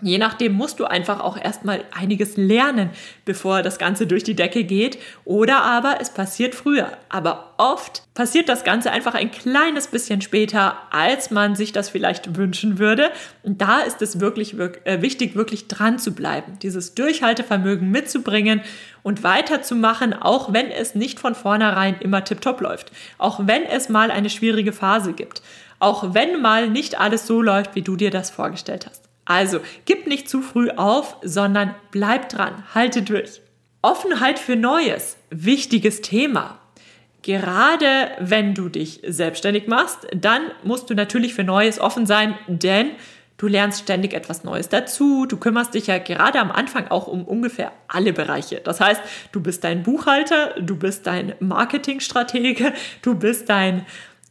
Je 0.03 0.17
nachdem 0.17 0.53
musst 0.53 0.79
du 0.79 0.85
einfach 0.85 1.19
auch 1.19 1.37
erstmal 1.37 1.83
einiges 1.91 2.37
lernen, 2.37 2.89
bevor 3.25 3.61
das 3.61 3.79
Ganze 3.79 4.05
durch 4.05 4.23
die 4.23 4.35
Decke 4.35 4.63
geht. 4.63 4.99
Oder 5.25 5.63
aber 5.63 5.97
es 6.01 6.09
passiert 6.09 6.55
früher. 6.55 6.91
Aber 7.09 7.53
oft 7.57 8.03
passiert 8.13 8.49
das 8.49 8.63
Ganze 8.63 8.91
einfach 8.91 9.15
ein 9.15 9.31
kleines 9.31 9.87
bisschen 9.87 10.21
später, 10.21 10.77
als 10.91 11.31
man 11.31 11.55
sich 11.55 11.71
das 11.71 11.89
vielleicht 11.89 12.35
wünschen 12.37 12.79
würde. 12.79 13.09
Und 13.41 13.61
da 13.61 13.79
ist 13.79 14.01
es 14.01 14.19
wirklich, 14.19 14.57
wirklich 14.57 14.85
äh, 14.85 15.01
wichtig, 15.01 15.35
wirklich 15.35 15.67
dran 15.67 15.97
zu 15.97 16.13
bleiben, 16.13 16.59
dieses 16.61 16.93
Durchhaltevermögen 16.93 17.89
mitzubringen 17.89 18.61
und 19.01 19.23
weiterzumachen, 19.23 20.13
auch 20.13 20.53
wenn 20.53 20.69
es 20.69 20.95
nicht 20.95 21.19
von 21.19 21.33
vornherein 21.33 21.95
immer 21.99 22.23
tiptop 22.23 22.61
läuft. 22.61 22.91
Auch 23.17 23.47
wenn 23.47 23.63
es 23.63 23.89
mal 23.89 24.11
eine 24.11 24.29
schwierige 24.29 24.73
Phase 24.73 25.13
gibt 25.13 25.41
auch 25.83 26.13
wenn 26.13 26.41
mal 26.41 26.69
nicht 26.69 26.97
alles 26.97 27.27
so 27.27 27.41
läuft, 27.41 27.75
wie 27.75 27.81
du 27.81 27.97
dir 27.97 28.09
das 28.09 28.29
vorgestellt 28.29 28.87
hast. 28.89 29.12
Also, 29.25 29.59
gib 29.85 30.07
nicht 30.07 30.29
zu 30.29 30.41
früh 30.41 30.69
auf, 30.69 31.17
sondern 31.21 31.75
bleib 31.91 32.29
dran, 32.29 32.63
halte 32.73 33.01
durch. 33.01 33.41
Offenheit 33.81 34.39
für 34.39 34.55
Neues, 34.55 35.17
wichtiges 35.29 36.01
Thema. 36.01 36.59
Gerade 37.21 38.11
wenn 38.19 38.53
du 38.53 38.67
dich 38.67 39.01
selbstständig 39.05 39.67
machst, 39.67 40.07
dann 40.13 40.41
musst 40.63 40.89
du 40.89 40.93
natürlich 40.93 41.33
für 41.33 41.43
Neues 41.43 41.79
offen 41.79 42.05
sein, 42.05 42.37
denn 42.47 42.91
du 43.37 43.47
lernst 43.47 43.81
ständig 43.81 44.13
etwas 44.13 44.43
Neues 44.43 44.67
dazu. 44.67 45.25
Du 45.25 45.37
kümmerst 45.37 45.73
dich 45.73 45.87
ja 45.87 45.97
gerade 45.99 46.39
am 46.39 46.51
Anfang 46.51 46.89
auch 46.89 47.07
um 47.07 47.23
ungefähr 47.23 47.71
alle 47.87 48.11
Bereiche. 48.11 48.61
Das 48.63 48.81
heißt, 48.81 49.01
du 49.31 49.41
bist 49.41 49.63
dein 49.63 49.83
Buchhalter, 49.83 50.55
du 50.59 50.75
bist 50.75 51.07
dein 51.07 51.33
Marketingstratege, 51.39 52.73
du 53.01 53.15
bist 53.15 53.49
dein 53.49 53.85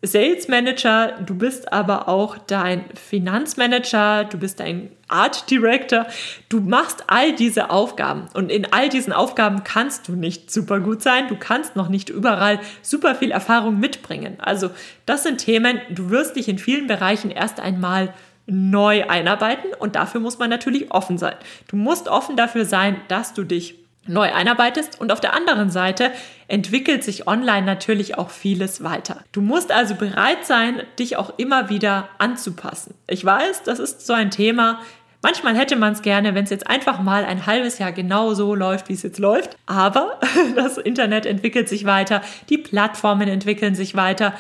Sales 0.05 0.49
Manager, 0.49 1.13
du 1.25 1.37
bist 1.37 1.73
aber 1.73 2.09
auch 2.09 2.37
dein 2.37 2.85
Finanzmanager, 2.95 4.25
du 4.25 4.37
bist 4.37 4.59
dein 4.59 4.91
Art 5.07 5.49
Director, 5.49 6.07
du 6.49 6.61
machst 6.61 7.05
all 7.07 7.37
diese 7.37 7.71
Aufgaben 7.71 8.27
und 8.35 8.51
in 8.51 8.73
all 8.73 8.89
diesen 8.89 9.13
Aufgaben 9.13 9.63
kannst 9.63 10.09
du 10.09 10.17
nicht 10.17 10.51
super 10.51 10.81
gut 10.81 11.03
sein, 11.03 11.29
du 11.29 11.37
kannst 11.37 11.77
noch 11.77 11.89
nicht 11.89 12.09
überall 12.09 12.59
super 12.83 13.15
viel 13.15 13.31
Erfahrung 13.31 13.79
mitbringen. 13.79 14.39
Also 14.41 14.71
das 15.07 15.23
sind 15.23 15.39
Themen, 15.39 15.81
du 15.89 16.11
wirst 16.11 16.35
dich 16.35 16.49
in 16.49 16.59
vielen 16.59 16.89
Bereichen 16.89 17.31
erst 17.31 17.61
einmal 17.61 18.13
neu 18.47 19.07
einarbeiten 19.09 19.73
und 19.79 19.95
dafür 19.95 20.21
muss 20.21 20.39
man 20.39 20.51
natürlich 20.51 20.91
offen 20.91 21.17
sein. 21.17 21.37
Du 21.69 21.77
musst 21.77 22.09
offen 22.09 22.37
dafür 22.37 22.65
sein, 22.65 23.01
dass 23.07 23.35
du 23.35 23.45
dich 23.45 23.82
neu 24.07 24.33
einarbeitest 24.33 25.01
und 25.01 25.13
auf 25.13 25.21
der 25.21 25.35
anderen 25.35 25.71
Seite 25.71 26.11
entwickelt 26.49 27.05
sich 27.05 27.27
online 27.27 27.65
natürlich 27.65 28.19
auch 28.19 28.31
vieles 28.31 28.83
weiter. 28.83 29.23
Du 29.33 29.41
musst 29.41 29.71
also 29.71 29.95
bereit 29.95 30.45
sein, 30.45 30.83
dich 30.99 31.17
auch 31.17 31.39
immer 31.39 31.69
wieder 31.69 32.09
anzupassen. 32.19 32.95
Ich 33.07 33.25
weiß, 33.25 33.63
das 33.63 33.79
ist 33.79 34.07
so 34.07 34.13
ein 34.13 34.31
Thema, 34.31 34.81
Manchmal 35.25 35.57
hätte 35.57 35.77
man 35.77 35.93
es 35.93 36.03
gerne, 36.03 36.35
wenn 36.35 36.43
es 36.43 36.51
jetzt 36.51 36.67
einfach 36.67 37.01
mal 37.01 37.25
ein 37.25 37.47
halbes 37.47 37.79
Jahr 37.79 37.93
genau 37.93 38.35
so 38.35 38.57
läuft, 38.57 38.89
wie 38.89 38.95
es 38.95 39.05
jetzt 39.05 39.21
läuft. 39.21 39.57
Aber 39.67 40.19
das 40.57 40.79
Internet 40.79 41.27
entwickelt 41.27 41.69
sich 41.69 41.85
weiter, 41.85 42.23
die 42.49 42.59
Plattformen 42.59 43.29
entwickeln 43.29 43.77
sich 43.77 43.95
weiter. 43.95 44.35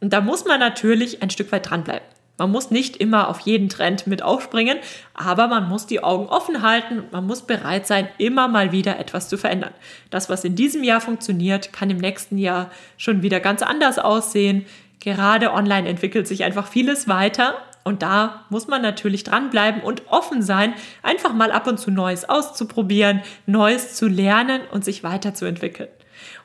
Und 0.00 0.12
da 0.12 0.20
muss 0.20 0.44
man 0.44 0.60
natürlich 0.60 1.24
ein 1.24 1.30
Stück 1.30 1.50
weit 1.50 1.68
dranbleiben. 1.68 2.06
Man 2.38 2.52
muss 2.52 2.70
nicht 2.70 2.96
immer 2.96 3.28
auf 3.28 3.40
jeden 3.40 3.68
Trend 3.68 4.06
mit 4.06 4.22
aufspringen, 4.22 4.78
aber 5.12 5.48
man 5.48 5.68
muss 5.68 5.86
die 5.86 6.02
Augen 6.02 6.28
offen 6.28 6.62
halten, 6.62 7.02
man 7.10 7.26
muss 7.26 7.42
bereit 7.42 7.86
sein, 7.86 8.08
immer 8.16 8.46
mal 8.46 8.70
wieder 8.70 8.98
etwas 8.98 9.28
zu 9.28 9.36
verändern. 9.36 9.74
Das, 10.10 10.30
was 10.30 10.44
in 10.44 10.54
diesem 10.54 10.84
Jahr 10.84 11.00
funktioniert, 11.00 11.72
kann 11.72 11.90
im 11.90 11.98
nächsten 11.98 12.38
Jahr 12.38 12.70
schon 12.96 13.22
wieder 13.22 13.40
ganz 13.40 13.62
anders 13.62 13.98
aussehen. 13.98 14.66
Gerade 15.00 15.52
online 15.52 15.88
entwickelt 15.88 16.28
sich 16.28 16.44
einfach 16.44 16.68
vieles 16.68 17.08
weiter 17.08 17.56
und 17.82 18.02
da 18.02 18.44
muss 18.50 18.68
man 18.68 18.82
natürlich 18.82 19.24
dranbleiben 19.24 19.82
und 19.82 20.02
offen 20.08 20.42
sein, 20.42 20.74
einfach 21.02 21.32
mal 21.32 21.50
ab 21.50 21.66
und 21.66 21.78
zu 21.78 21.90
Neues 21.90 22.28
auszuprobieren, 22.28 23.22
Neues 23.46 23.96
zu 23.96 24.06
lernen 24.06 24.60
und 24.70 24.84
sich 24.84 25.02
weiterzuentwickeln. 25.02 25.88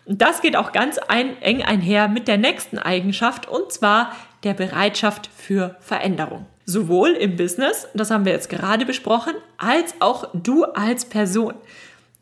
Und 0.06 0.22
das 0.22 0.42
geht 0.42 0.56
auch 0.56 0.72
ganz 0.72 0.98
ein, 0.98 1.42
eng 1.42 1.62
einher 1.62 2.08
mit 2.08 2.28
der 2.28 2.38
nächsten 2.38 2.80
Eigenschaft 2.80 3.48
und 3.48 3.72
zwar 3.72 4.14
der 4.44 4.54
Bereitschaft 4.54 5.30
für 5.36 5.76
Veränderung. 5.80 6.46
Sowohl 6.66 7.10
im 7.12 7.36
Business, 7.36 7.88
das 7.94 8.12
haben 8.12 8.26
wir 8.26 8.32
jetzt 8.32 8.50
gerade 8.50 8.86
besprochen, 8.86 9.34
als 9.58 9.96
auch 10.00 10.30
du 10.34 10.64
als 10.64 11.06
Person. 11.06 11.56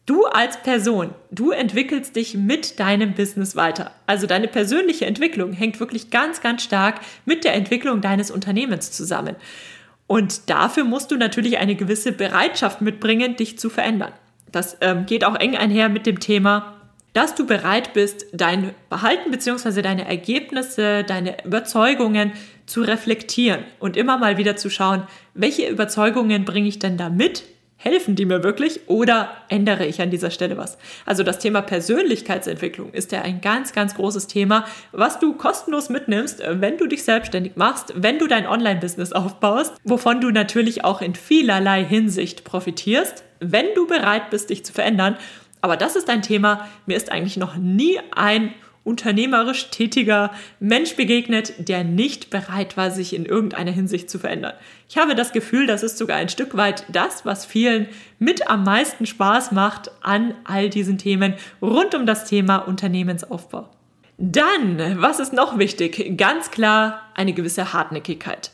Du 0.07 0.25
als 0.25 0.61
Person, 0.61 1.11
du 1.29 1.51
entwickelst 1.51 2.15
dich 2.15 2.35
mit 2.35 2.79
deinem 2.79 3.13
Business 3.13 3.55
weiter. 3.55 3.91
Also 4.07 4.25
deine 4.25 4.47
persönliche 4.47 5.05
Entwicklung 5.05 5.53
hängt 5.53 5.79
wirklich 5.79 6.09
ganz, 6.09 6.41
ganz 6.41 6.63
stark 6.63 7.01
mit 7.25 7.43
der 7.43 7.53
Entwicklung 7.53 8.01
deines 8.01 8.31
Unternehmens 8.31 8.91
zusammen. 8.91 9.35
Und 10.07 10.49
dafür 10.49 10.83
musst 10.83 11.11
du 11.11 11.17
natürlich 11.17 11.59
eine 11.59 11.75
gewisse 11.75 12.11
Bereitschaft 12.11 12.81
mitbringen, 12.81 13.35
dich 13.35 13.59
zu 13.59 13.69
verändern. 13.69 14.11
Das 14.51 14.75
ähm, 14.81 15.05
geht 15.05 15.23
auch 15.23 15.35
eng 15.35 15.55
einher 15.55 15.87
mit 15.87 16.05
dem 16.05 16.19
Thema 16.19 16.80
dass 17.13 17.36
du 17.36 17.46
bereit 17.46 17.94
bist, 17.94 18.25
dein 18.34 18.74
Verhalten 18.89 19.32
bzw. 19.32 19.82
deine 19.82 20.08
Ergebnisse, 20.08 21.03
deine 21.03 21.44
Überzeugungen 21.44 22.32
zu 22.65 22.82
reflektieren 22.82 23.63
und 23.80 23.98
immer 23.98 24.18
mal 24.18 24.38
wieder 24.38 24.56
zu 24.56 24.70
schauen, 24.70 25.03
welche 25.34 25.68
Überzeugungen 25.68 26.46
bringe 26.46 26.70
ich 26.70 26.80
denn 26.80 26.98
da 26.98 27.10
mit? 27.10 27.44
Helfen 27.75 28.15
die 28.15 28.25
mir 28.25 28.44
wirklich 28.44 28.82
oder 28.88 29.32
ändere 29.50 29.88
ich 29.88 30.01
an 30.03 30.12
dieser 30.12 30.30
Stelle 30.30 30.56
was? 30.56 30.77
Also 31.08 31.24
das 31.24 31.39
Thema 31.39 31.63
Persönlichkeitsentwicklung 31.63 32.94
ist 32.94 33.12
ja 33.12 33.24
ein 33.24 33.41
ganz, 33.41 33.74
ganz 33.74 33.96
großes 33.96 34.27
Thema, 34.27 34.65
was 34.91 35.18
du 35.18 35.34
kostenlos 35.34 35.89
mitnimmst, 35.89 36.44
wenn 36.48 36.77
du 36.77 36.86
dich 36.86 37.03
selbstständig 37.03 37.53
machst, 37.56 37.91
wenn 37.96 38.20
du 38.20 38.27
dein 38.27 38.46
Online-Business 38.46 39.13
aufbaust, 39.13 39.74
wovon 39.84 40.22
du 40.22 40.30
natürlich 40.30 40.84
auch 40.84 41.01
in 41.01 41.15
vielerlei 41.15 41.84
Hinsicht 41.84 42.44
profitierst, 42.44 43.24
wenn 43.39 43.65
du 43.74 43.88
bereit 43.88 44.30
bist, 44.30 44.51
dich 44.51 44.63
zu 44.63 44.72
verändern 44.72 45.18
aber 45.62 45.77
das 45.77 45.96
ist 45.96 46.10
ein 46.10 46.22
Thema, 46.22 46.68
mir 46.86 46.98
ist 46.98 47.12
eigentlich 47.12 47.38
noch 47.38 47.56
nie 47.56 48.00
ein 48.15 48.53
unternehmerisch 48.84 49.70
tätiger 49.70 50.32
Mensch 50.60 50.96
begegnet, 50.96 51.53
der 51.68 51.84
nicht 51.84 52.30
bereit 52.30 52.77
war, 52.77 52.89
sich 52.89 53.13
in 53.13 53.25
irgendeiner 53.25 53.72
Hinsicht 53.72 54.10
zu 54.10 54.18
verändern. 54.18 54.53
Ich 54.89 54.98
habe 54.98 55.13
das 55.13 55.34
Gefühl, 55.34 55.68
das 55.68 55.84
ist 55.84 55.98
sogar 55.98 56.18
ein 56.18 56.30
Stück 56.30 56.58
weit 56.58 56.86
das, 56.89 57.25
was 57.25 57.46
vielen 57.46 57.88
mit 58.18 58.50
am 58.50 58.63
meisten 58.63 59.06
Spaß 59.06 59.51
macht 59.51 59.91
an 60.01 60.34
all 60.46 60.70
diesen 60.70 60.98
Themen 60.98 61.36
rund 61.62 61.94
um 61.94 62.06
das 62.06 62.25
Thema 62.25 62.58
Unternehmensaufbau. 62.58 63.70
Dann, 64.18 65.01
was 65.01 65.20
ist 65.20 65.34
noch 65.34 65.58
wichtig? 65.58 66.18
Ganz 66.18 66.51
klar 66.51 67.01
eine 67.15 67.34
gewisse 67.34 67.74
Hartnäckigkeit. 67.74 68.51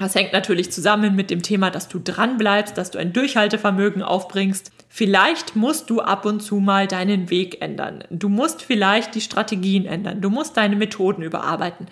Das 0.00 0.14
hängt 0.14 0.32
natürlich 0.32 0.72
zusammen 0.72 1.14
mit 1.14 1.28
dem 1.28 1.42
Thema, 1.42 1.70
dass 1.70 1.86
du 1.86 1.98
dran 1.98 2.38
bleibst, 2.38 2.78
dass 2.78 2.90
du 2.90 2.98
ein 2.98 3.12
Durchhaltevermögen 3.12 4.02
aufbringst. 4.02 4.72
Vielleicht 4.88 5.56
musst 5.56 5.90
du 5.90 6.00
ab 6.00 6.24
und 6.24 6.40
zu 6.40 6.54
mal 6.54 6.86
deinen 6.86 7.28
Weg 7.28 7.60
ändern. 7.60 8.04
Du 8.08 8.30
musst 8.30 8.62
vielleicht 8.62 9.14
die 9.14 9.20
Strategien 9.20 9.84
ändern. 9.84 10.22
Du 10.22 10.30
musst 10.30 10.56
deine 10.56 10.76
Methoden 10.76 11.22
überarbeiten. 11.22 11.86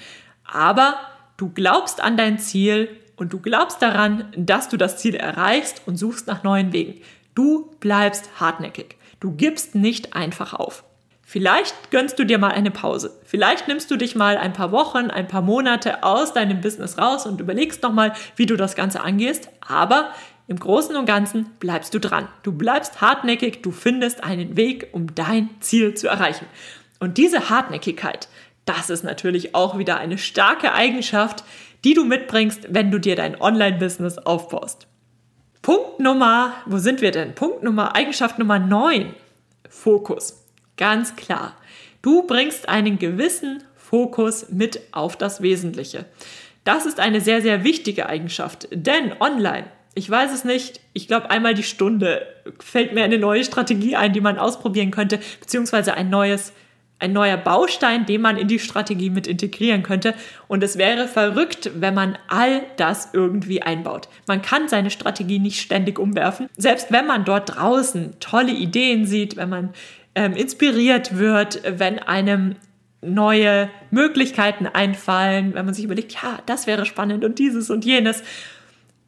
Aber 0.46 0.94
du 1.36 1.50
glaubst 1.50 2.00
an 2.00 2.16
dein 2.16 2.38
Ziel 2.38 2.88
und 3.16 3.34
du 3.34 3.40
glaubst 3.40 3.82
daran, 3.82 4.32
dass 4.34 4.70
du 4.70 4.78
das 4.78 4.96
Ziel 4.96 5.14
erreichst 5.14 5.82
und 5.84 5.98
suchst 5.98 6.28
nach 6.28 6.42
neuen 6.42 6.72
Wegen. 6.72 7.02
Du 7.34 7.76
bleibst 7.78 8.40
hartnäckig. 8.40 8.96
Du 9.20 9.32
gibst 9.32 9.74
nicht 9.74 10.14
einfach 10.14 10.54
auf. 10.54 10.82
Vielleicht 11.30 11.90
gönnst 11.90 12.18
du 12.18 12.24
dir 12.24 12.38
mal 12.38 12.52
eine 12.52 12.70
Pause. 12.70 13.14
Vielleicht 13.22 13.68
nimmst 13.68 13.90
du 13.90 13.96
dich 13.98 14.16
mal 14.16 14.38
ein 14.38 14.54
paar 14.54 14.72
Wochen, 14.72 15.10
ein 15.10 15.28
paar 15.28 15.42
Monate 15.42 16.02
aus 16.02 16.32
deinem 16.32 16.62
Business 16.62 16.96
raus 16.96 17.26
und 17.26 17.38
überlegst 17.38 17.82
nochmal, 17.82 18.14
wie 18.36 18.46
du 18.46 18.56
das 18.56 18.74
Ganze 18.74 19.02
angehst. 19.02 19.50
Aber 19.60 20.14
im 20.46 20.58
Großen 20.58 20.96
und 20.96 21.04
Ganzen 21.04 21.50
bleibst 21.60 21.92
du 21.92 22.00
dran. 22.00 22.28
Du 22.44 22.52
bleibst 22.52 23.02
hartnäckig, 23.02 23.60
du 23.60 23.72
findest 23.72 24.24
einen 24.24 24.56
Weg, 24.56 24.88
um 24.92 25.14
dein 25.14 25.50
Ziel 25.60 25.92
zu 25.92 26.08
erreichen. 26.08 26.46
Und 26.98 27.18
diese 27.18 27.50
Hartnäckigkeit, 27.50 28.28
das 28.64 28.88
ist 28.88 29.04
natürlich 29.04 29.54
auch 29.54 29.76
wieder 29.76 29.98
eine 29.98 30.16
starke 30.16 30.72
Eigenschaft, 30.72 31.44
die 31.84 31.92
du 31.92 32.06
mitbringst, 32.06 32.68
wenn 32.70 32.90
du 32.90 32.98
dir 32.98 33.16
dein 33.16 33.38
Online-Business 33.38 34.16
aufbaust. 34.16 34.86
Punkt 35.60 36.00
Nummer, 36.00 36.54
wo 36.64 36.78
sind 36.78 37.02
wir 37.02 37.10
denn? 37.10 37.34
Punkt 37.34 37.62
Nummer, 37.62 37.94
Eigenschaft 37.94 38.38
Nummer 38.38 38.58
9, 38.58 39.14
Fokus. 39.68 40.47
Ganz 40.78 41.16
klar. 41.16 41.54
Du 42.00 42.22
bringst 42.22 42.68
einen 42.68 42.98
gewissen 42.98 43.62
Fokus 43.76 44.48
mit 44.50 44.80
auf 44.92 45.16
das 45.16 45.42
Wesentliche. 45.42 46.06
Das 46.64 46.86
ist 46.86 47.00
eine 47.00 47.20
sehr, 47.20 47.42
sehr 47.42 47.64
wichtige 47.64 48.08
Eigenschaft, 48.08 48.68
denn 48.70 49.12
online, 49.20 49.64
ich 49.94 50.08
weiß 50.08 50.32
es 50.32 50.44
nicht, 50.44 50.80
ich 50.92 51.08
glaube 51.08 51.30
einmal 51.30 51.54
die 51.54 51.62
Stunde 51.62 52.26
fällt 52.60 52.94
mir 52.94 53.04
eine 53.04 53.18
neue 53.18 53.44
Strategie 53.44 53.96
ein, 53.96 54.12
die 54.12 54.20
man 54.20 54.38
ausprobieren 54.38 54.90
könnte, 54.90 55.18
beziehungsweise 55.40 55.94
ein 55.94 56.10
neues 56.10 56.52
ein 57.00 57.12
neuer 57.12 57.36
Baustein, 57.36 58.06
den 58.06 58.20
man 58.20 58.36
in 58.36 58.48
die 58.48 58.58
Strategie 58.58 59.10
mit 59.10 59.26
integrieren 59.26 59.84
könnte. 59.84 60.14
Und 60.48 60.64
es 60.64 60.78
wäre 60.78 61.06
verrückt, 61.06 61.70
wenn 61.76 61.94
man 61.94 62.18
all 62.26 62.62
das 62.76 63.10
irgendwie 63.12 63.62
einbaut. 63.62 64.08
Man 64.26 64.42
kann 64.42 64.68
seine 64.68 64.90
Strategie 64.90 65.38
nicht 65.38 65.60
ständig 65.60 65.98
umwerfen. 65.98 66.48
Selbst 66.56 66.90
wenn 66.90 67.06
man 67.06 67.24
dort 67.24 67.56
draußen 67.56 68.18
tolle 68.18 68.52
Ideen 68.52 69.06
sieht, 69.06 69.36
wenn 69.36 69.48
man 69.48 69.70
ähm, 70.18 70.32
inspiriert 70.32 71.16
wird, 71.16 71.62
wenn 71.64 72.00
einem 72.00 72.56
neue 73.00 73.70
Möglichkeiten 73.92 74.66
einfallen, 74.66 75.54
wenn 75.54 75.64
man 75.64 75.74
sich 75.74 75.84
überlegt, 75.84 76.12
ja, 76.14 76.40
das 76.46 76.66
wäre 76.66 76.86
spannend 76.86 77.24
und 77.24 77.38
dieses 77.38 77.70
und 77.70 77.84
jenes. 77.84 78.24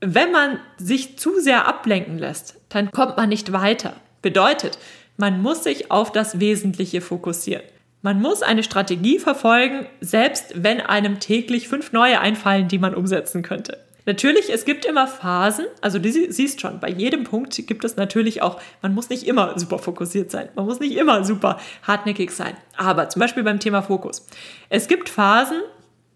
Wenn 0.01 0.31
man 0.31 0.61
sich 0.79 1.19
zu 1.19 1.41
sehr 1.41 1.67
ablenken 1.67 2.17
lässt, 2.17 2.61
dann 2.69 2.93
kommt 2.93 3.17
man 3.17 3.29
nicht 3.29 3.53
weiter. 3.53 3.95
Bedeutet, 4.23 4.79
man 5.17 5.43
muss 5.43 5.65
sich 5.65 5.91
auf 5.91 6.13
das 6.13 6.39
Wesentliche 6.39 7.01
fokussieren. 7.01 7.65
Man 8.03 8.23
muss 8.23 8.43
eine 8.43 8.63
Strategie 8.63 9.19
verfolgen, 9.19 9.87
selbst 10.01 10.63
wenn 10.63 10.81
einem 10.81 11.19
täglich 11.19 11.67
fünf 11.67 11.93
neue 11.93 12.21
einfallen, 12.21 12.69
die 12.69 12.79
man 12.79 12.95
umsetzen 12.95 13.43
könnte. 13.43 13.79
Natürlich, 14.07 14.53
es 14.53 14.65
gibt 14.65 14.85
immer 14.85 15.07
Phasen, 15.07 15.67
also 15.81 15.99
du 15.99 16.11
siehst 16.11 16.61
schon, 16.61 16.81
bei 16.81 16.89
jedem 16.89 17.25
Punkt 17.25 17.55
gibt 17.67 17.85
es 17.85 17.97
natürlich 17.97 18.43
auch, 18.43 18.61
man 18.83 18.95
muss 18.95 19.09
nicht 19.11 19.27
immer 19.27 19.59
super 19.59 19.79
fokussiert 19.79 20.31
sein, 20.31 20.49
man 20.55 20.65
muss 20.67 20.81
nicht 20.81 20.97
immer 20.97 21.25
super 21.25 21.59
hartnäckig 21.83 22.31
sein. 22.31 22.57
Aber 22.77 23.09
zum 23.09 23.21
Beispiel 23.21 23.43
beim 23.43 23.61
Thema 23.61 23.83
Fokus. 23.83 24.27
Es 24.69 24.89
gibt 24.89 25.09
Phasen, 25.09 25.61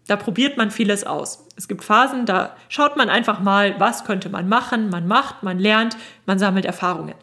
da 0.07 0.15
probiert 0.15 0.57
man 0.57 0.71
vieles 0.71 1.03
aus. 1.03 1.47
Es 1.55 1.67
gibt 1.67 1.83
Phasen, 1.83 2.25
da 2.25 2.55
schaut 2.69 2.95
man 2.97 3.09
einfach 3.09 3.39
mal, 3.39 3.79
was 3.79 4.03
könnte 4.03 4.29
man 4.29 4.47
machen, 4.47 4.89
man 4.89 5.07
macht, 5.07 5.43
man 5.43 5.59
lernt, 5.59 5.97
man 6.25 6.39
sammelt 6.39 6.65
Erfahrungen. 6.65 7.15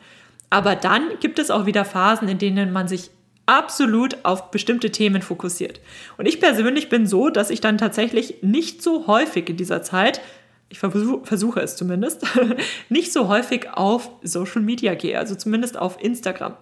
Aber 0.50 0.76
dann 0.76 1.08
gibt 1.20 1.38
es 1.38 1.50
auch 1.50 1.66
wieder 1.66 1.84
Phasen, 1.84 2.28
in 2.28 2.38
denen 2.38 2.72
man 2.72 2.88
sich 2.88 3.10
absolut 3.46 4.24
auf 4.24 4.50
bestimmte 4.50 4.90
Themen 4.90 5.22
fokussiert. 5.22 5.80
Und 6.16 6.26
ich 6.26 6.40
persönlich 6.40 6.88
bin 6.88 7.06
so, 7.06 7.28
dass 7.28 7.50
ich 7.50 7.60
dann 7.60 7.78
tatsächlich 7.78 8.36
nicht 8.42 8.82
so 8.82 9.06
häufig 9.06 9.48
in 9.48 9.56
dieser 9.56 9.82
Zeit 9.82 10.20
ich 10.72 10.78
versuche 10.78 11.60
es 11.60 11.76
zumindest, 11.76 12.24
nicht 12.88 13.12
so 13.12 13.28
häufig 13.28 13.68
auf 13.74 14.10
Social 14.22 14.62
Media 14.62 14.94
gehe, 14.94 15.18
also 15.18 15.34
zumindest 15.34 15.76
auf 15.76 16.02
Instagram. 16.02 16.54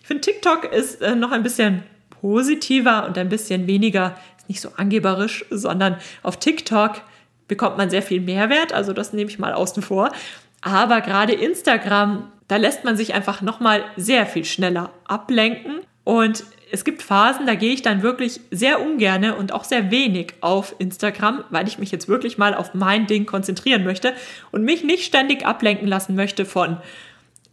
Ich 0.00 0.06
finde, 0.06 0.20
TikTok 0.20 0.72
ist 0.72 1.02
äh, 1.02 1.16
noch 1.16 1.32
ein 1.32 1.42
bisschen 1.42 1.82
positiver 2.20 3.06
und 3.06 3.18
ein 3.18 3.28
bisschen 3.28 3.66
weniger, 3.66 4.16
ist 4.38 4.48
nicht 4.48 4.60
so 4.60 4.70
angeberisch, 4.76 5.44
sondern 5.50 5.96
auf 6.22 6.38
TikTok 6.38 7.02
bekommt 7.48 7.76
man 7.76 7.90
sehr 7.90 8.02
viel 8.02 8.20
Mehrwert, 8.20 8.72
also 8.72 8.92
das 8.92 9.12
nehme 9.12 9.30
ich 9.30 9.40
mal 9.40 9.52
außen 9.52 9.82
vor. 9.82 10.12
Aber 10.60 11.00
gerade 11.00 11.32
Instagram, 11.32 12.30
da 12.46 12.56
lässt 12.56 12.84
man 12.84 12.96
sich 12.96 13.14
einfach 13.14 13.42
nochmal 13.42 13.82
sehr 13.96 14.26
viel 14.26 14.44
schneller 14.44 14.90
ablenken 15.06 15.80
und 16.04 16.44
es 16.70 16.84
gibt 16.84 17.02
Phasen, 17.02 17.46
da 17.46 17.54
gehe 17.54 17.72
ich 17.72 17.82
dann 17.82 18.02
wirklich 18.02 18.40
sehr 18.50 18.80
ungerne 18.80 19.36
und 19.36 19.52
auch 19.52 19.64
sehr 19.64 19.90
wenig 19.90 20.34
auf 20.40 20.74
Instagram, 20.78 21.44
weil 21.50 21.68
ich 21.68 21.78
mich 21.78 21.92
jetzt 21.92 22.08
wirklich 22.08 22.38
mal 22.38 22.54
auf 22.54 22.74
mein 22.74 23.06
Ding 23.06 23.26
konzentrieren 23.26 23.84
möchte 23.84 24.14
und 24.50 24.64
mich 24.64 24.82
nicht 24.82 25.04
ständig 25.04 25.46
ablenken 25.46 25.86
lassen 25.86 26.16
möchte 26.16 26.44
von 26.44 26.78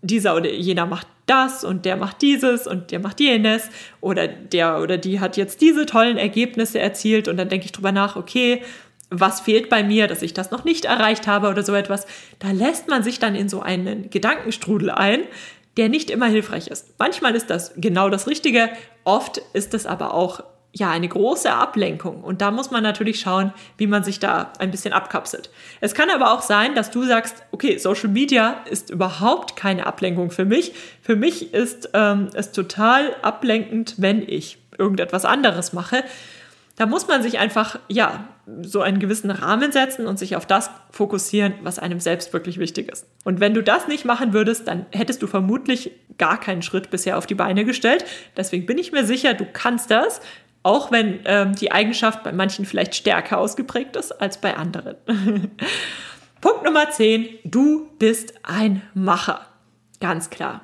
dieser 0.02 0.36
oder 0.36 0.52
jener 0.52 0.86
macht 0.86 1.08
das 1.26 1.64
und 1.64 1.86
der 1.86 1.96
macht 1.96 2.22
dieses 2.22 2.68
und 2.68 2.92
der 2.92 3.00
macht 3.00 3.20
jenes 3.20 3.70
oder 4.02 4.28
der 4.28 4.82
oder 4.82 4.98
die 4.98 5.20
hat 5.20 5.38
jetzt 5.38 5.62
diese 5.62 5.86
tollen 5.86 6.18
Ergebnisse 6.18 6.80
erzielt 6.80 7.28
und 7.28 7.38
dann 7.38 7.50
denke 7.50 7.66
ich 7.66 7.72
drüber 7.72 7.94
nach, 7.94 8.16
okay, 8.18 8.62
was 9.10 9.42
fehlt 9.42 9.70
bei 9.70 9.84
mir, 9.84 10.08
dass 10.08 10.24
ich 10.24 10.34
das 10.34 10.52
noch 10.52 10.66
nicht 10.66 10.86
erreicht 10.86 11.28
habe 11.28 11.50
oder 11.50 11.64
so 11.64 11.74
etwas. 11.74 12.08
Da 12.40 12.52
lässt 12.52 12.90
man 12.90 13.04
sich 13.04 13.20
dann 13.20 13.36
in 13.36 13.48
so 13.48 13.62
einen 13.62 14.10
Gedankenstrudel 14.10 14.90
ein, 14.90 15.22
der 15.78 15.90
nicht 15.90 16.10
immer 16.10 16.28
hilfreich 16.28 16.68
ist. 16.68 16.94
Manchmal 17.00 17.36
ist 17.36 17.50
das 17.50 17.74
genau 17.76 18.10
das 18.10 18.28
Richtige, 18.28 18.70
oft 19.04 19.42
ist 19.54 19.74
es 19.74 19.86
aber 19.86 20.14
auch 20.14 20.44
ja 20.76 20.90
eine 20.90 21.08
große 21.08 21.52
Ablenkung 21.52 22.24
und 22.24 22.42
da 22.42 22.50
muss 22.50 22.72
man 22.72 22.82
natürlich 22.82 23.20
schauen, 23.20 23.54
wie 23.78 23.86
man 23.86 24.04
sich 24.04 24.20
da 24.20 24.52
ein 24.58 24.72
bisschen 24.72 24.92
abkapselt. 24.92 25.52
Es 25.82 25.94
kann 25.94 26.10
aber 26.10 26.34
auch 26.34 26.42
sein, 26.42 26.74
dass 26.74 26.90
du 26.90 27.04
sagst, 27.04 27.44
okay, 27.52 27.78
Social 27.78 28.10
Media 28.10 28.64
ist 28.70 28.90
überhaupt 28.90 29.56
keine 29.56 29.86
Ablenkung 29.86 30.32
für 30.32 30.46
mich. 30.46 30.74
Für 31.02 31.16
mich 31.16 31.54
ist 31.54 31.90
ähm, 31.94 32.30
es 32.34 32.52
total 32.52 33.16
ablenkend, 33.22 33.96
wenn 33.98 34.28
ich 34.28 34.58
irgendetwas 34.80 35.26
anderes 35.26 35.74
mache 35.74 36.04
da 36.76 36.86
muss 36.86 37.08
man 37.08 37.22
sich 37.22 37.40
einfach, 37.40 37.80
ja, 37.88 38.28
so 38.62 38.82
einen 38.82 39.00
gewissen 39.00 39.32
Rahmen 39.32 39.72
setzen 39.72 40.06
und 40.06 40.20
sich 40.20 40.36
auf 40.36 40.46
das 40.46 40.70
fokussieren, 40.92 41.54
was 41.64 41.80
einem 41.80 42.00
selbst 42.00 42.34
wirklich 42.34 42.60
wichtig 42.60 42.92
ist. 42.92 43.08
Und 43.24 43.40
wenn 43.40 43.54
du 43.54 43.64
das 43.64 43.88
nicht 43.88 44.04
machen 44.04 44.34
würdest, 44.34 44.68
dann 44.68 44.86
hättest 44.92 45.22
du 45.22 45.28
vermutlich 45.28 45.92
gar 46.18 46.40
keinen 46.40 46.62
Schritt 46.62 46.90
bisher 46.90 47.18
auf 47.18 47.26
die 47.26 47.36
Beine 47.36 47.64
gestellt. 47.64 48.04
Deswegen 48.36 48.66
bin 48.66 48.78
ich 48.78 48.92
mir 48.92 49.06
sicher, 49.06 49.34
du 49.34 49.46
kannst 49.46 49.92
das, 49.92 50.20
auch 50.62 50.92
wenn 50.92 51.20
ähm, 51.26 51.56
die 51.56 51.72
Eigenschaft 51.72 52.24
bei 52.24 52.32
manchen 52.32 52.66
vielleicht 52.66 52.96
stärker 52.96 53.38
ausgeprägt 53.38 53.96
ist 53.96 54.12
als 54.12 54.40
bei 54.40 54.56
anderen. 54.56 54.96
Punkt 56.42 56.64
Nummer 56.66 56.90
10, 56.90 57.28
du 57.46 57.90
bist 58.00 58.34
ein 58.44 58.82
Macher. 58.94 59.48
Ganz 60.02 60.30
klar. 60.30 60.62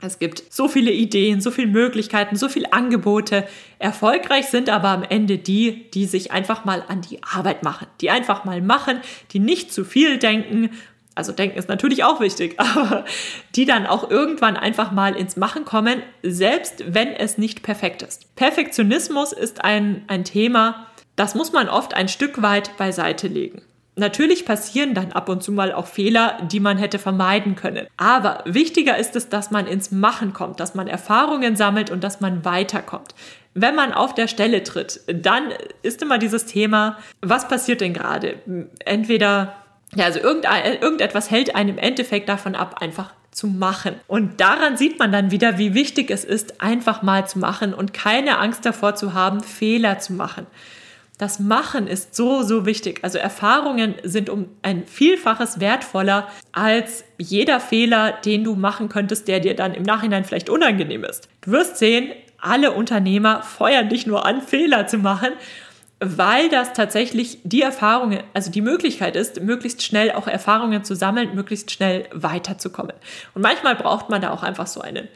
Es 0.00 0.18
gibt 0.18 0.42
so 0.50 0.68
viele 0.68 0.90
Ideen, 0.90 1.40
so 1.40 1.50
viele 1.50 1.68
Möglichkeiten, 1.68 2.36
so 2.36 2.48
viele 2.48 2.72
Angebote. 2.72 3.46
Erfolgreich 3.78 4.46
sind 4.46 4.70
aber 4.70 4.88
am 4.88 5.02
Ende 5.02 5.38
die, 5.38 5.90
die 5.90 6.06
sich 6.06 6.32
einfach 6.32 6.64
mal 6.64 6.82
an 6.88 7.02
die 7.02 7.22
Arbeit 7.22 7.62
machen, 7.62 7.86
die 8.00 8.10
einfach 8.10 8.44
mal 8.44 8.62
machen, 8.62 9.00
die 9.32 9.38
nicht 9.38 9.72
zu 9.72 9.84
viel 9.84 10.18
denken. 10.18 10.70
Also 11.14 11.32
denken 11.32 11.58
ist 11.58 11.68
natürlich 11.68 12.02
auch 12.04 12.20
wichtig, 12.20 12.54
aber 12.58 13.04
die 13.56 13.66
dann 13.66 13.86
auch 13.86 14.10
irgendwann 14.10 14.56
einfach 14.56 14.90
mal 14.90 15.14
ins 15.14 15.36
Machen 15.36 15.64
kommen, 15.64 16.02
selbst 16.22 16.84
wenn 16.86 17.08
es 17.08 17.36
nicht 17.36 17.62
perfekt 17.62 18.02
ist. 18.02 18.34
Perfektionismus 18.36 19.32
ist 19.32 19.64
ein, 19.64 20.04
ein 20.06 20.24
Thema, 20.24 20.86
das 21.16 21.34
muss 21.34 21.52
man 21.52 21.68
oft 21.68 21.92
ein 21.92 22.08
Stück 22.08 22.40
weit 22.40 22.76
beiseite 22.78 23.28
legen. 23.28 23.62
Natürlich 24.00 24.44
passieren 24.44 24.94
dann 24.94 25.12
ab 25.12 25.28
und 25.28 25.42
zu 25.42 25.52
mal 25.52 25.72
auch 25.72 25.86
Fehler, 25.86 26.38
die 26.50 26.58
man 26.58 26.78
hätte 26.78 26.98
vermeiden 26.98 27.54
können. 27.54 27.86
Aber 27.96 28.42
wichtiger 28.46 28.98
ist 28.98 29.14
es, 29.14 29.28
dass 29.28 29.52
man 29.52 29.66
ins 29.66 29.92
Machen 29.92 30.32
kommt, 30.32 30.58
dass 30.58 30.74
man 30.74 30.88
Erfahrungen 30.88 31.54
sammelt 31.54 31.90
und 31.90 32.02
dass 32.02 32.20
man 32.20 32.44
weiterkommt. 32.44 33.14
Wenn 33.54 33.74
man 33.74 33.92
auf 33.92 34.14
der 34.14 34.26
Stelle 34.26 34.64
tritt, 34.64 35.00
dann 35.06 35.52
ist 35.82 36.02
immer 36.02 36.18
dieses 36.18 36.46
Thema, 36.46 36.98
was 37.20 37.46
passiert 37.46 37.80
denn 37.80 37.94
gerade? 37.94 38.36
Entweder 38.84 39.54
ja, 39.94 40.04
also 40.04 40.20
irgendetwas 40.20 41.30
hält 41.30 41.54
einen 41.56 41.70
im 41.70 41.78
Endeffekt 41.78 42.28
davon 42.28 42.54
ab, 42.54 42.80
einfach 42.80 43.12
zu 43.32 43.48
machen. 43.48 43.94
Und 44.06 44.40
daran 44.40 44.76
sieht 44.76 44.98
man 44.98 45.12
dann 45.12 45.30
wieder, 45.30 45.58
wie 45.58 45.74
wichtig 45.74 46.10
es 46.10 46.24
ist, 46.24 46.60
einfach 46.60 47.02
mal 47.02 47.26
zu 47.26 47.38
machen 47.38 47.74
und 47.74 47.92
keine 47.92 48.38
Angst 48.38 48.64
davor 48.64 48.94
zu 48.94 49.14
haben, 49.14 49.40
Fehler 49.40 49.98
zu 49.98 50.12
machen. 50.12 50.46
Das 51.20 51.38
Machen 51.38 51.86
ist 51.86 52.14
so, 52.14 52.42
so 52.42 52.64
wichtig. 52.64 53.00
Also 53.02 53.18
Erfahrungen 53.18 53.94
sind 54.02 54.30
um 54.30 54.48
ein 54.62 54.86
Vielfaches 54.86 55.60
wertvoller 55.60 56.26
als 56.52 57.04
jeder 57.18 57.60
Fehler, 57.60 58.12
den 58.24 58.42
du 58.42 58.54
machen 58.54 58.88
könntest, 58.88 59.28
der 59.28 59.38
dir 59.38 59.54
dann 59.54 59.74
im 59.74 59.82
Nachhinein 59.82 60.24
vielleicht 60.24 60.48
unangenehm 60.48 61.04
ist. 61.04 61.28
Du 61.42 61.50
wirst 61.50 61.76
sehen, 61.76 62.08
alle 62.40 62.72
Unternehmer 62.72 63.42
feuern 63.42 63.90
dich 63.90 64.06
nur 64.06 64.24
an, 64.24 64.40
Fehler 64.40 64.86
zu 64.86 64.96
machen, 64.96 65.34
weil 65.98 66.48
das 66.48 66.72
tatsächlich 66.72 67.40
die 67.44 67.60
Erfahrung, 67.60 68.16
also 68.32 68.50
die 68.50 68.62
Möglichkeit 68.62 69.14
ist, 69.14 69.42
möglichst 69.42 69.82
schnell 69.82 70.12
auch 70.12 70.26
Erfahrungen 70.26 70.84
zu 70.84 70.96
sammeln, 70.96 71.34
möglichst 71.34 71.70
schnell 71.70 72.08
weiterzukommen. 72.14 72.94
Und 73.34 73.42
manchmal 73.42 73.76
braucht 73.76 74.08
man 74.08 74.22
da 74.22 74.30
auch 74.30 74.42
einfach 74.42 74.66
so 74.66 74.80
einen 74.80 75.06